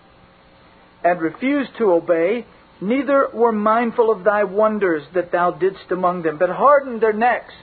[1.04, 2.46] And refused to obey,
[2.80, 7.54] neither were mindful of thy wonders that thou didst among them, but hardened their necks,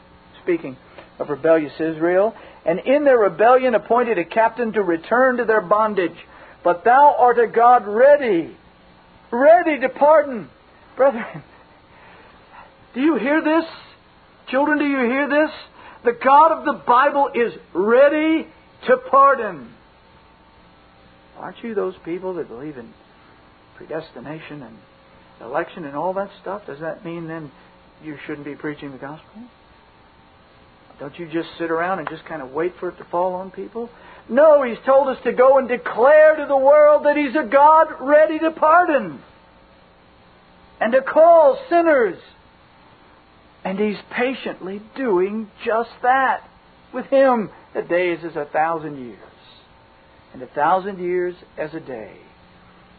[0.42, 0.78] speaking
[1.20, 2.34] of rebellious Israel,
[2.66, 6.18] and in their rebellion appointed a captain to return to their bondage.
[6.64, 8.56] But thou art a God ready,
[9.32, 10.50] ready to pardon.
[10.96, 11.44] Brethren,
[12.94, 13.66] do you hear this?
[14.52, 15.52] Children, do you hear this?
[16.04, 18.48] The God of the Bible is ready
[18.88, 19.74] to pardon.
[21.38, 22.94] Aren't you those people that believe in
[23.78, 24.78] predestination and
[25.40, 26.64] election and all that stuff?
[26.68, 27.50] Does that mean then
[28.04, 29.42] you shouldn't be preaching the gospel?
[31.00, 33.52] Don't you just sit around and just kind of wait for it to fall on
[33.52, 33.90] people?
[34.30, 37.88] No, He's told us to go and declare to the world that He's a God
[38.02, 39.22] ready to pardon
[40.80, 42.20] and to call sinners
[43.64, 46.42] and he's patiently doing just that.
[46.94, 49.20] With him, a day is a thousand years,
[50.34, 52.18] and a thousand years as a day.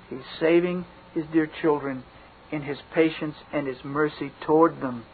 [0.09, 0.85] He's saving
[1.15, 2.05] his dear children
[2.51, 5.05] in his patience and his mercy toward them.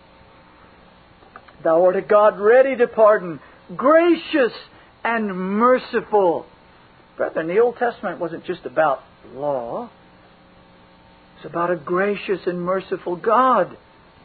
[1.65, 3.41] Thou art a God ready to pardon,
[3.77, 4.53] gracious
[5.05, 6.47] and merciful.
[7.17, 9.01] Brethren, the Old Testament wasn't just about
[9.35, 9.91] law.
[11.37, 13.77] It's about a gracious and merciful God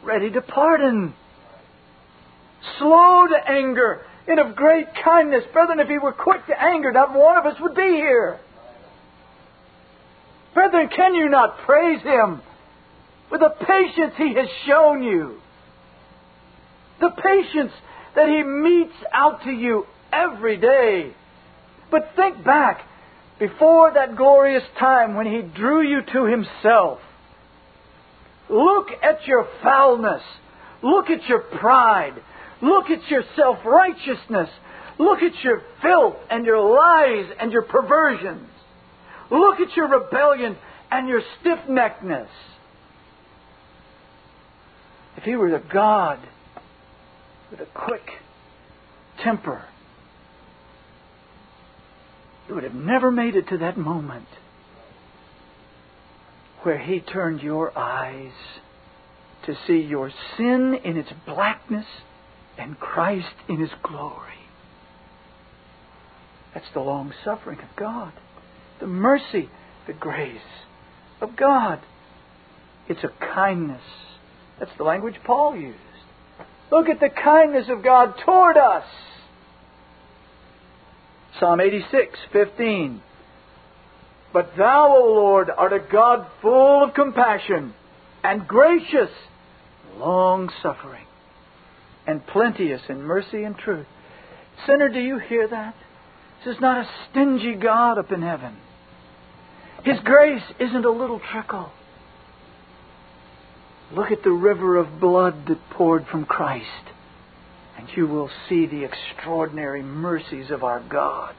[0.04, 1.14] ready to pardon,
[2.78, 5.44] slow to anger, and of great kindness.
[5.52, 8.38] Brethren, if he were quick to anger, not one of us would be here.
[10.54, 12.40] Brethren, can you not praise him
[13.28, 15.40] for the patience he has shown you?
[17.00, 17.72] The patience
[18.14, 21.12] that he metes out to you every day.
[21.90, 22.82] But think back
[23.38, 27.00] before that glorious time when he drew you to himself.
[28.48, 30.22] Look at your foulness.
[30.82, 32.14] Look at your pride.
[32.62, 34.50] Look at your self righteousness.
[34.98, 38.48] Look at your filth and your lies and your perversions.
[39.30, 40.56] Look at your rebellion
[40.90, 42.28] and your stiff neckedness.
[45.16, 46.18] If he were a God
[47.50, 48.06] with a quick
[49.22, 49.64] temper,
[52.46, 54.26] he would have never made it to that moment
[56.64, 58.32] where He turned your eyes
[59.46, 61.86] to see your sin in its blackness
[62.58, 64.32] and Christ in His glory.
[66.54, 68.12] That's the long suffering of God,
[68.80, 69.50] the mercy,
[69.86, 70.38] the grace
[71.20, 71.80] of God.
[72.88, 73.82] It's a kindness.
[74.58, 75.78] That's the language Paul used.
[76.70, 78.84] Look at the kindness of God toward us.
[81.38, 83.02] Psalm 86, 15.
[84.34, 87.72] But thou, O Lord, art a God full of compassion
[88.24, 89.10] and gracious,
[89.96, 91.06] long suffering,
[92.04, 93.86] and plenteous in mercy and truth.
[94.66, 95.76] Sinner, do you hear that?
[96.44, 98.56] This is not a stingy God up in heaven.
[99.84, 101.70] His grace isn't a little trickle.
[103.92, 106.66] Look at the river of blood that poured from Christ,
[107.78, 111.36] and you will see the extraordinary mercies of our God.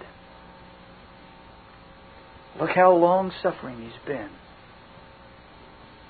[2.59, 4.29] Look how long suffering He's been.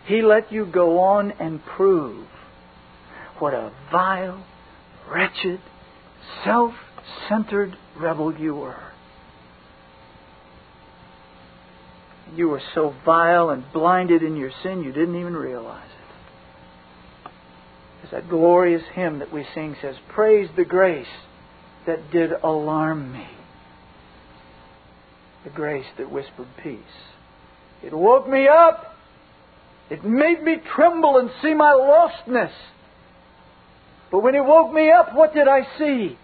[0.05, 2.27] He let you go on and prove
[3.39, 4.45] what a vile,
[5.11, 5.59] wretched,
[6.43, 6.73] self
[7.27, 8.91] centered rebel you were.
[12.35, 15.89] You were so vile and blinded in your sin you didn't even realize
[17.23, 17.31] it.
[18.05, 21.07] As that glorious hymn that we sing says, Praise the grace
[21.87, 23.27] that did alarm me.
[25.45, 26.79] The grace that whispered peace.
[27.83, 28.95] It woke me up.
[29.89, 32.51] It made me tremble and see my lostness.
[34.11, 36.17] But when it woke me up, what did I see?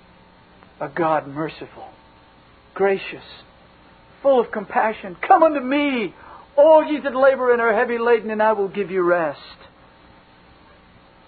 [0.79, 1.89] A God merciful,
[2.73, 3.23] gracious,
[4.23, 5.15] full of compassion.
[5.27, 6.15] Come unto me,
[6.57, 9.39] all ye that labor and are heavy laden, and I will give you rest.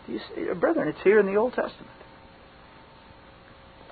[0.07, 1.91] Do you see, brethren, it's here in the Old Testament.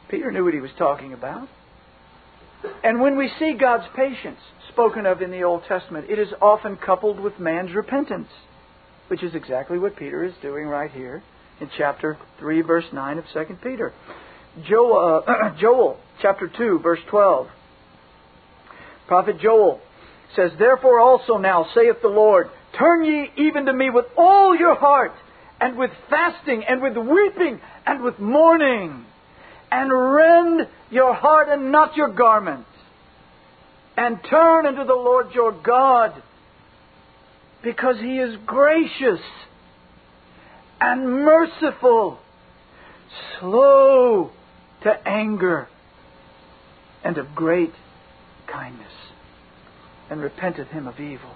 [0.10, 1.48] Peter knew what he was talking about.
[2.84, 6.78] And when we see God's patience spoken of in the Old Testament, it is often
[6.78, 8.30] coupled with man's repentance,
[9.08, 11.22] which is exactly what Peter is doing right here
[11.60, 13.94] in chapter 3, verse 9 of 2 Peter.
[14.68, 17.48] Joel, uh, Joel chapter 2, verse 12.
[19.08, 19.80] Prophet Joel
[20.36, 22.48] says, Therefore also now, saith the Lord,
[22.80, 25.12] turn ye even to me with all your heart,
[25.60, 29.06] and with fasting, and with weeping, and with mourning,
[29.72, 32.66] and rend your heart and not your garment,
[34.02, 36.24] and turn unto the Lord your God,
[37.64, 39.20] because he is gracious
[40.80, 42.18] and merciful,
[43.40, 44.32] slow
[44.82, 45.68] to anger,
[47.04, 47.74] and of great
[48.52, 48.92] kindness,
[50.10, 51.36] and repenteth him of evil.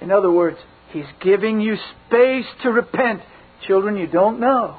[0.00, 0.58] In other words,
[0.92, 1.76] he's giving you
[2.08, 3.20] space to repent.
[3.68, 4.76] Children, you don't know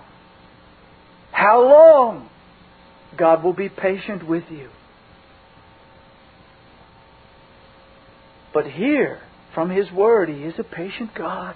[1.32, 2.30] how long
[3.18, 4.68] God will be patient with you.
[8.54, 9.22] But here,
[9.54, 11.56] from His Word, He is a patient God.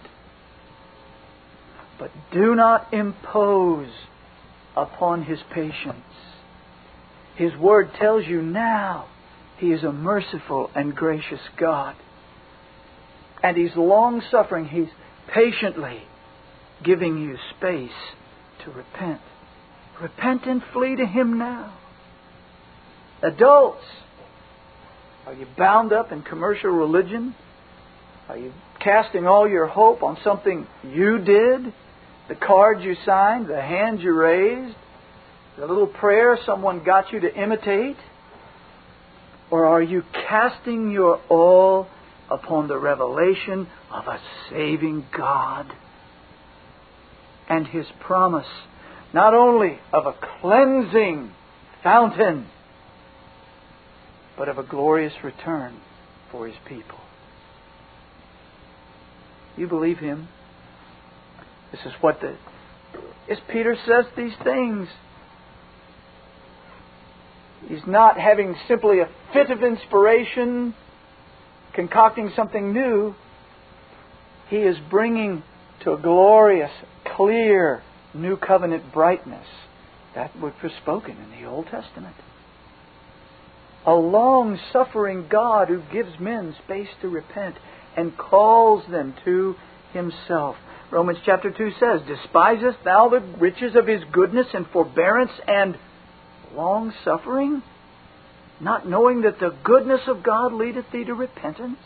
[2.00, 3.92] But do not impose
[4.76, 6.04] upon His patience.
[7.36, 9.08] His Word tells you now
[9.58, 11.96] He is a merciful and gracious God.
[13.44, 14.66] And He's long suffering.
[14.66, 14.90] He's
[15.34, 16.02] patiently
[16.84, 17.90] giving you space
[18.64, 19.22] to repent.
[20.02, 21.78] Repent and flee to Him now.
[23.22, 23.84] Adults,
[25.26, 27.36] are you bound up in commercial religion?
[28.30, 31.74] Are you casting all your hope on something you did?
[32.28, 34.76] The cards you signed, the hands you raised,
[35.58, 37.98] the little prayer someone got you to imitate?
[39.50, 41.88] Or are you casting your all
[42.30, 44.20] upon the revelation of a
[44.50, 45.72] saving God
[47.48, 48.48] and His promise,
[49.14, 51.32] not only of a cleansing
[51.84, 52.48] fountain,
[54.38, 55.80] but of a glorious return
[56.32, 57.00] for His people?
[59.58, 60.28] You believe Him?
[61.72, 62.36] This is what the.
[63.30, 64.88] As Peter says these things,
[67.68, 70.76] he's not having simply a fit of inspiration,
[71.74, 73.16] concocting something new.
[74.50, 75.44] He is bringing
[75.84, 76.72] to a glorious,
[77.16, 77.82] clear,
[78.14, 79.48] new covenant brightness
[80.16, 82.16] that which was spoken in the Old Testament.
[83.88, 87.56] A long suffering God who gives men space to repent
[87.96, 89.56] and calls them to
[89.94, 90.56] himself.
[90.92, 95.78] Romans chapter 2 says, Despisest thou the riches of his goodness and forbearance and
[96.56, 97.62] long suffering,
[98.60, 101.80] not knowing that the goodness of God leadeth thee to repentance?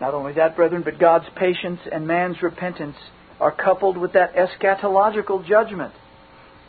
[0.00, 2.96] Not only that, brethren, but God's patience and man's repentance
[3.40, 5.92] are coupled with that eschatological judgment.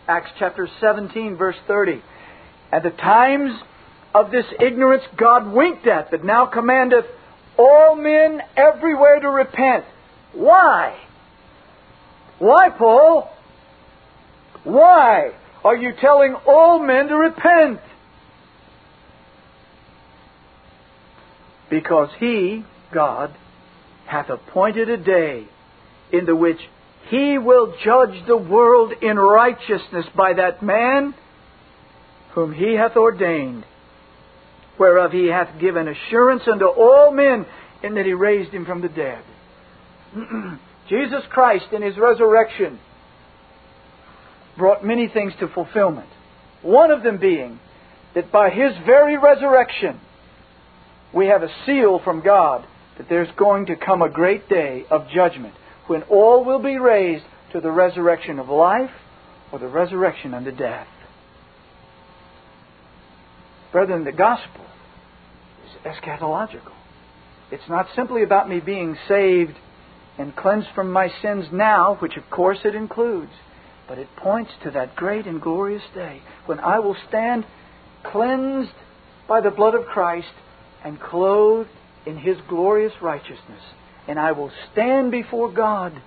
[0.07, 2.01] Acts chapter 17, verse 30.
[2.75, 3.53] At the times
[4.13, 7.05] of this ignorance God winked at, but now commandeth
[7.57, 9.85] all men everywhere to repent.
[10.33, 10.99] Why?
[12.37, 13.31] Why, Paul?
[14.65, 15.31] Why
[15.63, 17.79] are you telling all men to repent?
[21.69, 23.33] Because he, God,
[24.05, 25.47] hath appointed a day
[26.11, 26.59] in the which
[27.07, 31.13] he will judge the world in righteousness by that man
[32.35, 33.65] whom he hath ordained
[34.77, 37.45] whereof he hath given assurance unto all men,
[37.83, 39.23] in that he raised him from the dead.
[40.89, 42.79] Jesus Christ in his resurrection
[44.57, 46.09] brought many things to fulfillment.
[46.61, 47.59] One of them being
[48.15, 49.99] that by his very resurrection
[51.13, 52.65] we have a seal from God
[52.97, 55.53] that there's going to come a great day of judgment
[55.87, 58.91] when all will be raised to the resurrection of life
[59.51, 60.87] or the resurrection unto death.
[63.75, 64.63] Brethren, the gospel
[65.65, 66.71] is eschatological.
[67.51, 69.51] It's not simply about me being saved
[70.17, 73.33] and cleansed from my sins now, which of course it includes,
[73.89, 77.45] but it points to that great and glorious day when I will stand
[78.01, 78.71] cleansed
[79.27, 80.31] by the blood of Christ
[80.85, 81.67] and clothed
[82.05, 83.61] in His glorious righteousness.
[84.07, 86.01] And I will stand before God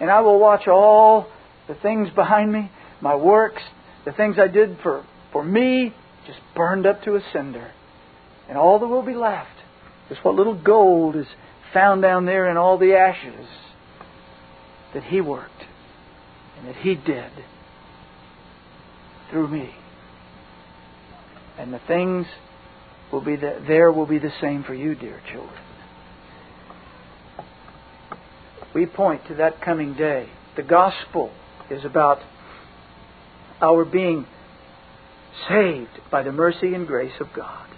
[0.00, 1.28] and I will watch all
[1.68, 2.70] the things behind me,
[3.02, 3.60] my works,
[4.06, 5.92] the things I did for, for me,
[6.26, 7.72] just burned up to a cinder.
[8.48, 9.50] And all that will be left
[10.10, 11.26] is what little gold is
[11.72, 13.46] found down there in all the ashes
[14.94, 15.50] that He worked
[16.58, 17.30] and that He did
[19.30, 19.70] through me.
[21.58, 22.26] And the things
[23.10, 25.58] will be the, there will be the same for you, dear children.
[28.74, 30.28] We point to that coming day.
[30.56, 31.30] The gospel
[31.70, 32.18] is about
[33.60, 34.26] our being
[35.48, 37.68] saved by the mercy and grace of God.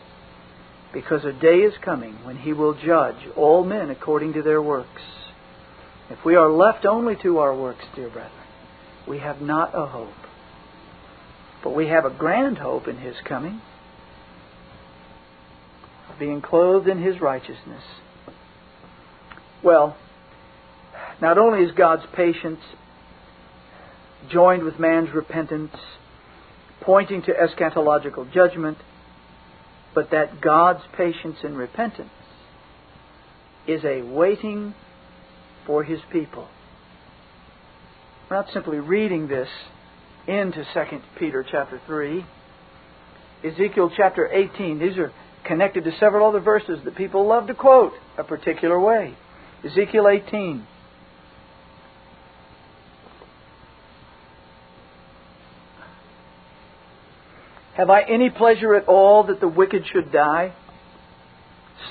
[0.92, 5.02] Because a day is coming when He will judge all men according to their works.
[6.10, 8.32] If we are left only to our works, dear brethren,
[9.08, 10.08] we have not a hope.
[11.62, 13.60] But we have a grand hope in His coming,
[16.12, 17.82] of being clothed in His righteousness.
[19.62, 19.96] Well,
[21.20, 22.60] not only is God's patience
[24.30, 25.74] joined with man's repentance,
[26.84, 28.78] pointing to eschatological judgment,
[29.94, 32.10] but that God's patience and repentance
[33.66, 34.74] is a waiting
[35.66, 36.48] for His people.
[38.28, 39.48] We're not simply reading this
[40.26, 42.24] into 2 Peter chapter 3.
[43.44, 44.78] Ezekiel chapter 18.
[44.78, 45.12] These are
[45.44, 49.14] connected to several other verses that people love to quote a particular way.
[49.64, 50.66] Ezekiel 18.
[57.76, 60.54] Have I any pleasure at all that the wicked should die?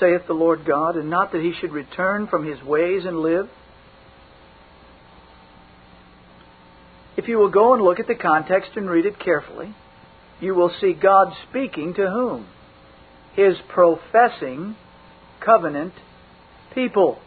[0.00, 3.48] saith the Lord God, and not that he should return from his ways and live?
[7.16, 9.74] If you will go and look at the context and read it carefully,
[10.40, 12.46] you will see God speaking to whom?
[13.34, 14.76] His professing
[15.44, 15.92] covenant
[16.74, 17.18] people.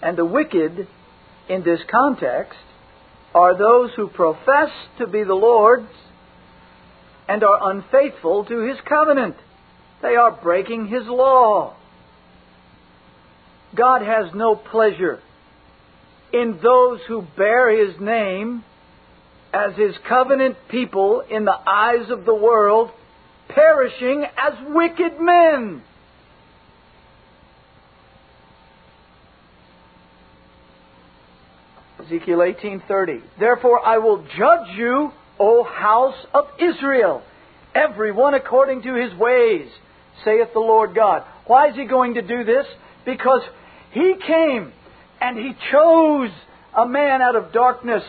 [0.00, 0.86] And the wicked
[1.48, 2.58] in this context
[3.34, 5.88] are those who profess to be the Lord's
[7.28, 9.36] and are unfaithful to his covenant.
[10.00, 11.76] They are breaking his law.
[13.74, 15.20] God has no pleasure
[16.32, 18.64] in those who bear his name
[19.52, 22.90] as his covenant people in the eyes of the world,
[23.48, 25.82] perishing as wicked men.
[32.00, 37.22] Ezekiel 18:30 Therefore I will judge you O house of Israel,
[37.74, 39.68] every one according to his ways,
[40.24, 41.24] saith the Lord God.
[41.46, 42.66] Why is he going to do this?
[43.04, 43.42] Because
[43.92, 44.72] he came
[45.20, 46.30] and he chose
[46.76, 48.02] a man out of darkness,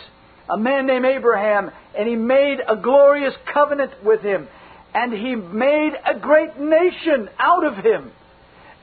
[0.49, 4.47] a man named Abraham, and he made a glorious covenant with him.
[4.93, 8.11] And he made a great nation out of him.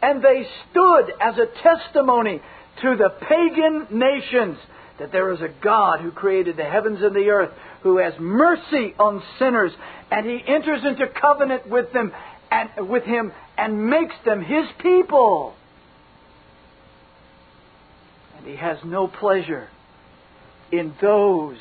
[0.01, 2.41] And they stood as a testimony
[2.83, 4.59] to the pagan nations
[4.99, 7.51] that there is a God who created the heavens and the earth,
[7.83, 9.73] who has mercy on sinners,
[10.11, 12.13] and he enters into covenant with them
[12.51, 15.55] and with him and makes them his people.
[18.39, 19.69] And he has no pleasure
[20.73, 21.59] in those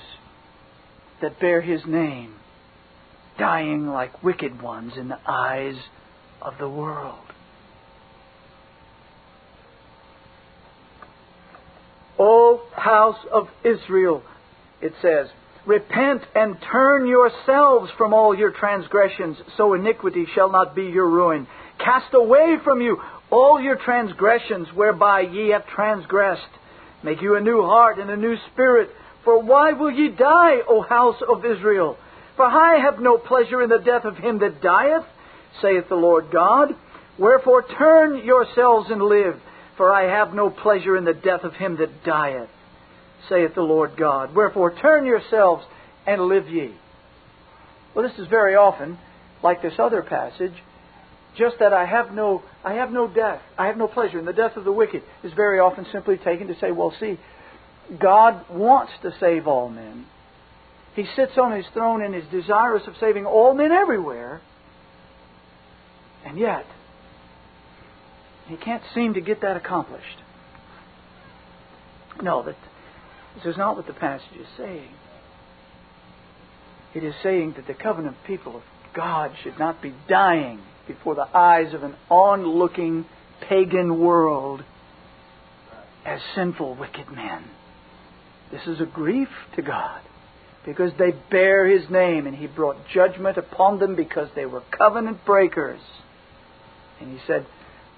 [1.22, 2.36] that bear his name
[3.38, 5.76] dying like wicked ones in the eyes
[6.42, 7.20] of the world.
[12.18, 14.22] O house of Israel,
[14.80, 15.28] it says,
[15.66, 21.48] Repent and turn yourselves from all your transgressions, so iniquity shall not be your ruin.
[21.80, 26.54] Cast away from you all your transgressions whereby ye have transgressed.
[27.04, 28.92] Make you a new heart and a new spirit.
[29.24, 31.98] For why will ye die, O house of Israel?
[32.36, 35.06] For I have no pleasure in the death of him that dieth,
[35.60, 36.76] saith the Lord God.
[37.18, 39.40] Wherefore turn yourselves and live,
[39.78, 42.50] for I have no pleasure in the death of him that dieth
[43.30, 44.36] saith the Lord God.
[44.36, 45.66] Wherefore turn yourselves
[46.06, 46.76] and live ye.
[47.94, 48.98] Well, this is very often,
[49.42, 50.54] like this other passage,
[51.38, 53.42] just that I have no I have no death.
[53.58, 56.48] I have no pleasure in the death of the wicked is very often simply taken
[56.48, 57.20] to say, well, see,
[58.00, 60.06] God wants to save all men.
[60.96, 64.42] He sits on his throne and is desirous of saving all men everywhere.
[66.26, 66.66] And yet,
[68.48, 70.18] He can't seem to get that accomplished.
[72.22, 72.56] No, that
[73.36, 74.90] this is not what the passage is saying.
[76.94, 78.64] It is saying that the covenant people of
[78.96, 83.06] God should not be dying before the eyes of an onlooking
[83.42, 84.64] pagan world
[86.06, 87.44] as sinful, wicked men.
[88.52, 90.02] This is a grief to God
[90.66, 95.26] because they bear His name and He brought judgment upon them because they were covenant
[95.26, 95.82] breakers.
[97.02, 97.46] And He said,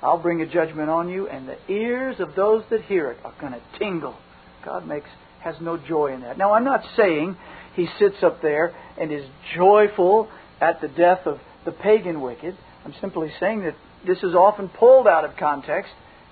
[0.02, 3.34] I'll bring a judgment on you, and the ears of those that hear it are
[3.40, 4.16] going to tingle.
[4.64, 5.10] God makes
[5.42, 6.38] has no joy in that.
[6.38, 7.38] Now, I'm not saying
[7.76, 9.26] He sits up there and is
[9.56, 10.30] joyful
[10.60, 12.58] at the death of the pagan wicked.
[12.86, 13.76] I'm simply saying that
[14.06, 15.92] this is often pulled out of context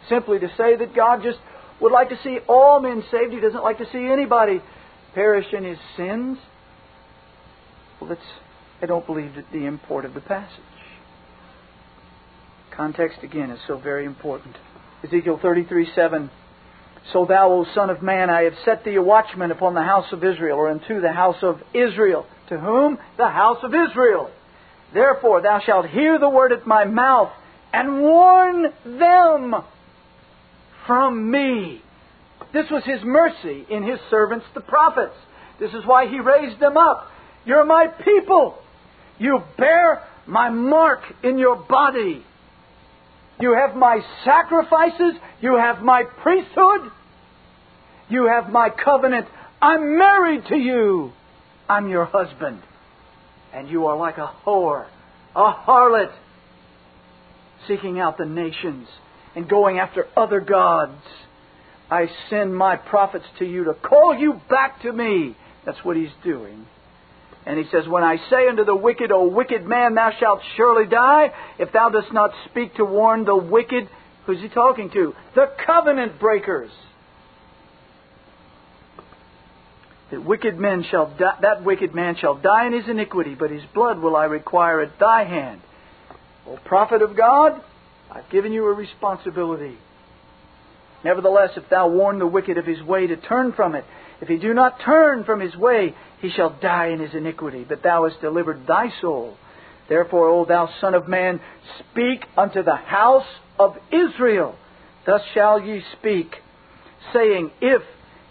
[0.10, 1.40] simply to say that God just
[1.82, 3.34] would like to see all men saved.
[3.34, 4.62] He doesn't like to see anybody
[5.14, 6.38] perish in his sins.
[8.00, 8.22] Well, that's,
[8.82, 10.60] I don't believe that the import of the passage.
[12.76, 14.56] Context, again, is so very important.
[15.04, 16.30] Ezekiel 33 7.
[17.14, 20.12] So thou, O Son of Man, I have set thee a watchman upon the house
[20.12, 22.26] of Israel, or unto the house of Israel.
[22.50, 22.98] To whom?
[23.18, 24.32] The house of Israel.
[24.94, 27.32] Therefore thou shalt hear the word at my mouth,
[27.74, 29.56] and warn them
[30.88, 31.82] from me.
[32.54, 35.16] This was his mercy in his servants, the prophets.
[35.60, 37.08] This is why he raised them up.
[37.46, 38.58] You're my people.
[39.18, 42.26] You bear my mark in your body.
[43.40, 45.20] You have my sacrifices.
[45.42, 46.92] You have my priesthood.
[48.10, 49.28] You have my covenant.
[49.62, 51.12] I'm married to you.
[51.68, 52.62] I'm your husband.
[53.54, 54.88] And you are like a whore,
[55.36, 56.14] a harlot,
[57.68, 58.88] seeking out the nations
[59.36, 61.02] and going after other gods.
[61.90, 65.36] I send my prophets to you to call you back to me.
[65.66, 66.66] That's what he's doing.
[67.46, 70.88] And he says, When I say unto the wicked, O wicked man, thou shalt surely
[70.88, 73.88] die, if thou dost not speak to warn the wicked,
[74.26, 75.14] who's he talking to?
[75.36, 76.72] The covenant breakers.
[80.12, 83.64] That wicked men shall die, that wicked man shall die in his iniquity, but his
[83.74, 85.62] blood will I require at thy hand.
[86.48, 87.62] O prophet of God,
[88.12, 89.78] I've given you a responsibility.
[91.04, 93.84] Nevertheless, if thou warn the wicked of his way to turn from it,
[94.22, 97.66] if he do not turn from his way, he shall die in his iniquity.
[97.68, 99.38] But thou hast delivered thy soul.
[99.88, 101.40] Therefore, O thou Son of Man,
[101.80, 103.28] speak unto the house
[103.60, 104.56] of Israel.
[105.06, 106.36] Thus shall ye speak,
[107.14, 107.84] saying, If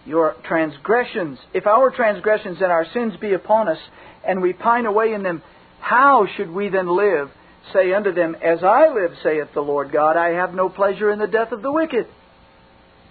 [0.04, 3.78] your transgressions, if our transgressions and our sins be upon us,
[4.26, 5.42] and we pine away in them,
[5.80, 7.30] how should we then live?
[7.72, 11.18] Say unto them, As I live, saith the Lord God, I have no pleasure in
[11.18, 12.06] the death of the wicked.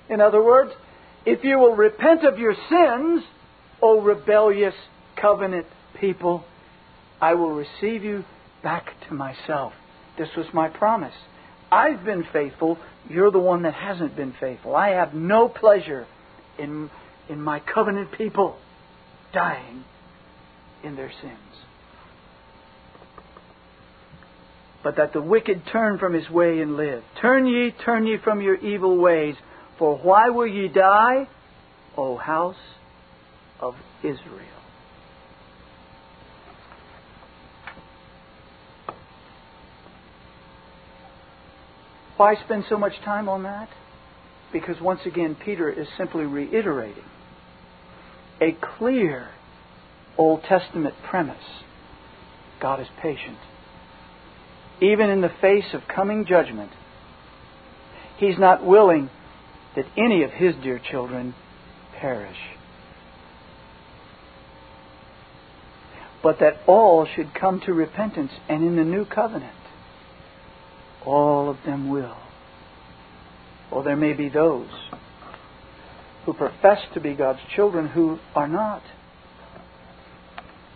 [0.10, 0.72] In other words,
[1.26, 3.24] if you will repent of your sins,
[3.84, 4.74] O rebellious
[5.18, 5.68] covenant
[6.00, 6.46] people,
[7.20, 8.24] I will receive you
[8.64, 9.74] back to myself.
[10.18, 11.14] This was my promise.
[11.70, 12.78] I've been faithful.
[13.10, 14.74] You're the one that hasn't been faithful.
[14.74, 16.08] I have no pleasure
[16.58, 16.90] in,
[17.28, 18.56] in my covenant people
[19.34, 19.84] dying
[20.82, 21.38] in their sins.
[24.82, 27.04] But that the wicked turn from his way and live.
[27.22, 29.36] Turn ye, turn ye from your evil ways.
[29.78, 31.28] For why will ye die,
[31.98, 32.56] O house
[33.64, 34.50] of Israel?
[42.18, 43.70] Why spend so much time on that?
[44.52, 47.04] Because once again, Peter is simply reiterating
[48.40, 49.30] a clear
[50.18, 51.38] Old Testament premise
[52.62, 53.38] God is patient.
[54.82, 56.72] Even in the face of coming judgment,
[58.18, 59.10] He's not willing
[59.76, 61.34] that any of His dear children
[62.00, 62.38] perish,
[66.24, 69.54] but that all should come to repentance, and in the new covenant,
[71.06, 72.16] all of them will.
[73.70, 74.70] Or there may be those
[76.26, 78.82] who profess to be God's children who are not.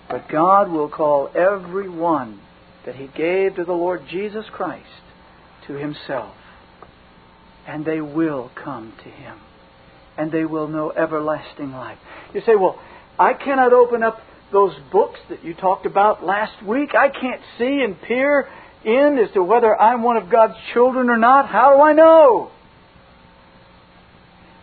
[0.09, 2.41] But God will call every one
[2.85, 4.85] that He gave to the Lord Jesus Christ
[5.67, 6.35] to Himself.
[7.65, 9.37] And they will come to Him.
[10.17, 11.99] And they will know everlasting life.
[12.33, 12.79] You say, well,
[13.19, 14.19] I cannot open up
[14.51, 16.95] those books that you talked about last week.
[16.95, 18.47] I can't see and peer
[18.83, 21.47] in as to whether I'm one of God's children or not.
[21.47, 22.51] How do I know?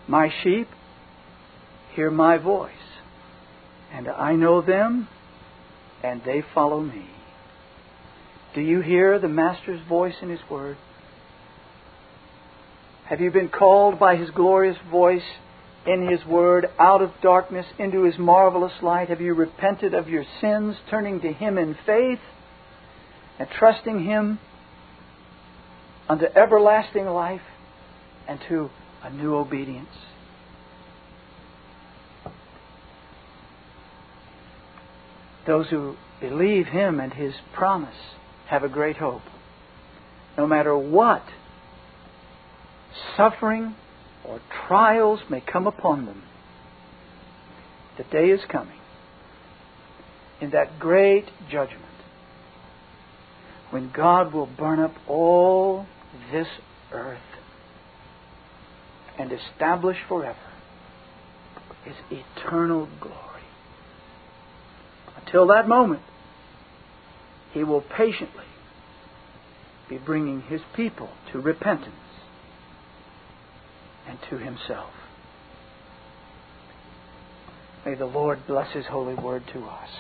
[0.07, 0.68] My sheep
[1.95, 2.72] hear my voice,
[3.93, 5.09] and I know them,
[6.03, 7.07] and they follow me.
[8.55, 10.76] Do you hear the Master's voice in His Word?
[13.07, 15.22] Have you been called by His glorious voice
[15.87, 19.09] in His Word out of darkness into His marvelous light?
[19.09, 22.20] Have you repented of your sins, turning to Him in faith
[23.39, 24.39] and trusting Him
[26.09, 27.41] unto everlasting life
[28.28, 28.70] and to
[29.03, 29.89] a new obedience.
[35.47, 37.95] Those who believe Him and His promise
[38.49, 39.22] have a great hope.
[40.39, 41.22] No matter what
[43.16, 43.74] suffering
[44.27, 46.22] or trials may come upon them,
[47.99, 48.79] the day is coming
[50.41, 51.83] in that great judgment
[53.70, 55.87] when God will burn up all
[56.33, 56.47] this
[56.93, 57.18] earth
[59.18, 60.39] and establish forever
[61.85, 63.18] His eternal glory.
[65.16, 66.03] Until that moment,
[67.53, 68.45] He will patiently
[69.89, 71.95] be bringing His people to repentance
[74.09, 74.90] and to Himself.
[77.84, 79.90] May the Lord bless His holy word to us.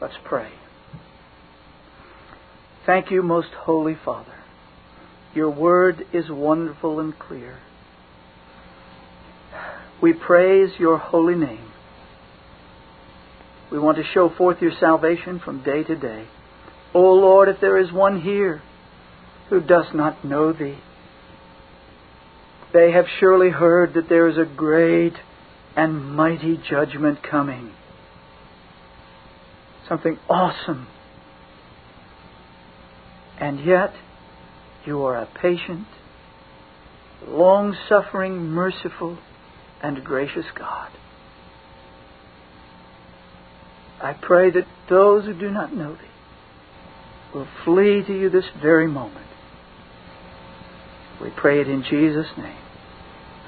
[0.00, 0.50] Let's pray.
[2.86, 4.34] Thank you, most holy Father.
[5.34, 7.58] Your word is wonderful and clear.
[10.02, 11.70] We praise your holy name.
[13.70, 16.26] We want to show forth your salvation from day to day.
[16.94, 18.60] O oh Lord, if there is one here
[19.48, 20.78] who does not know thee,
[22.72, 25.14] they have surely heard that there is a great
[25.76, 27.72] and mighty judgment coming.
[29.88, 30.86] Something awesome.
[33.38, 33.92] And yet,
[34.86, 35.86] you are a patient,
[37.26, 39.18] long suffering, merciful,
[39.82, 40.90] and gracious God.
[44.00, 48.86] I pray that those who do not know Thee will flee to You this very
[48.86, 49.26] moment.
[51.20, 52.61] We pray it in Jesus' name.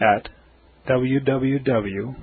[0.00, 0.28] at
[0.88, 2.14] www.swrb.com.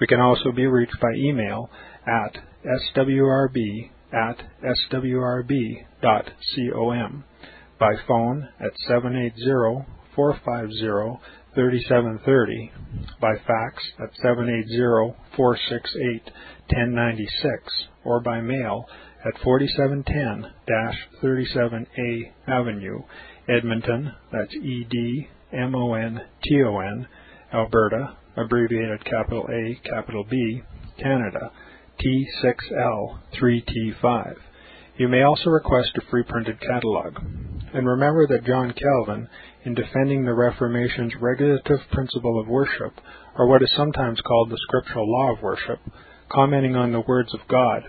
[0.00, 1.68] We can also be reached by email
[2.06, 4.38] at swrb at
[4.94, 5.44] swrb.com,
[7.78, 11.18] by phone at 780 450
[11.54, 12.72] 3730,
[13.20, 16.30] by fax at 780 468
[16.68, 18.86] 1096, or by mail
[19.24, 20.52] at 4710
[21.22, 23.02] 37A Avenue,
[23.48, 27.06] Edmonton, that's E D M O N T O N,
[27.52, 30.62] Alberta, abbreviated capital A, capital B,
[30.98, 31.52] Canada,
[32.00, 34.34] T6L3T5.
[34.96, 37.16] You may also request a free printed catalog.
[37.74, 39.28] And remember that John Calvin,
[39.64, 43.00] in defending the Reformation's regulative principle of worship,
[43.36, 45.80] or what is sometimes called the scriptural law of worship,
[46.32, 47.82] commenting on the words of God,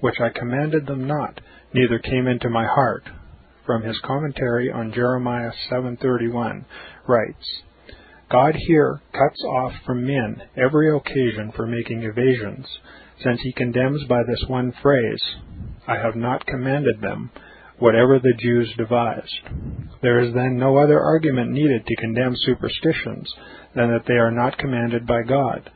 [0.00, 1.40] which I commanded them not,
[1.72, 3.04] neither came into my heart,
[3.64, 6.64] from his commentary on Jeremiah 7:31,
[7.06, 7.62] writes,
[8.30, 12.66] God here cuts off from men every occasion for making evasions,
[13.22, 15.22] since he condemns by this one phrase,
[15.86, 17.30] I have not commanded them,
[17.78, 19.48] whatever the Jews devised.
[20.02, 23.32] There is then no other argument needed to condemn superstitions
[23.74, 25.70] than that they are not commanded by God.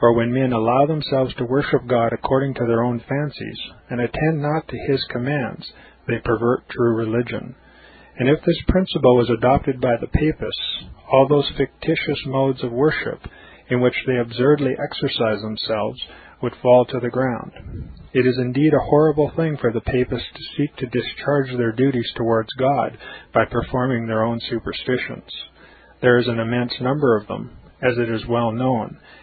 [0.00, 4.40] For when men allow themselves to worship God according to their own fancies, and attend
[4.40, 5.70] not to his commands,
[6.08, 7.54] they pervert true religion.
[8.16, 13.20] And if this principle was adopted by the papists, all those fictitious modes of worship
[13.68, 16.00] in which they absurdly exercise themselves
[16.42, 17.52] would fall to the ground.
[18.14, 22.10] It is indeed a horrible thing for the papists to seek to discharge their duties
[22.16, 22.96] towards God
[23.34, 25.30] by performing their own superstitions.
[26.00, 27.50] There is an immense number of them,
[27.82, 28.98] as it is well known,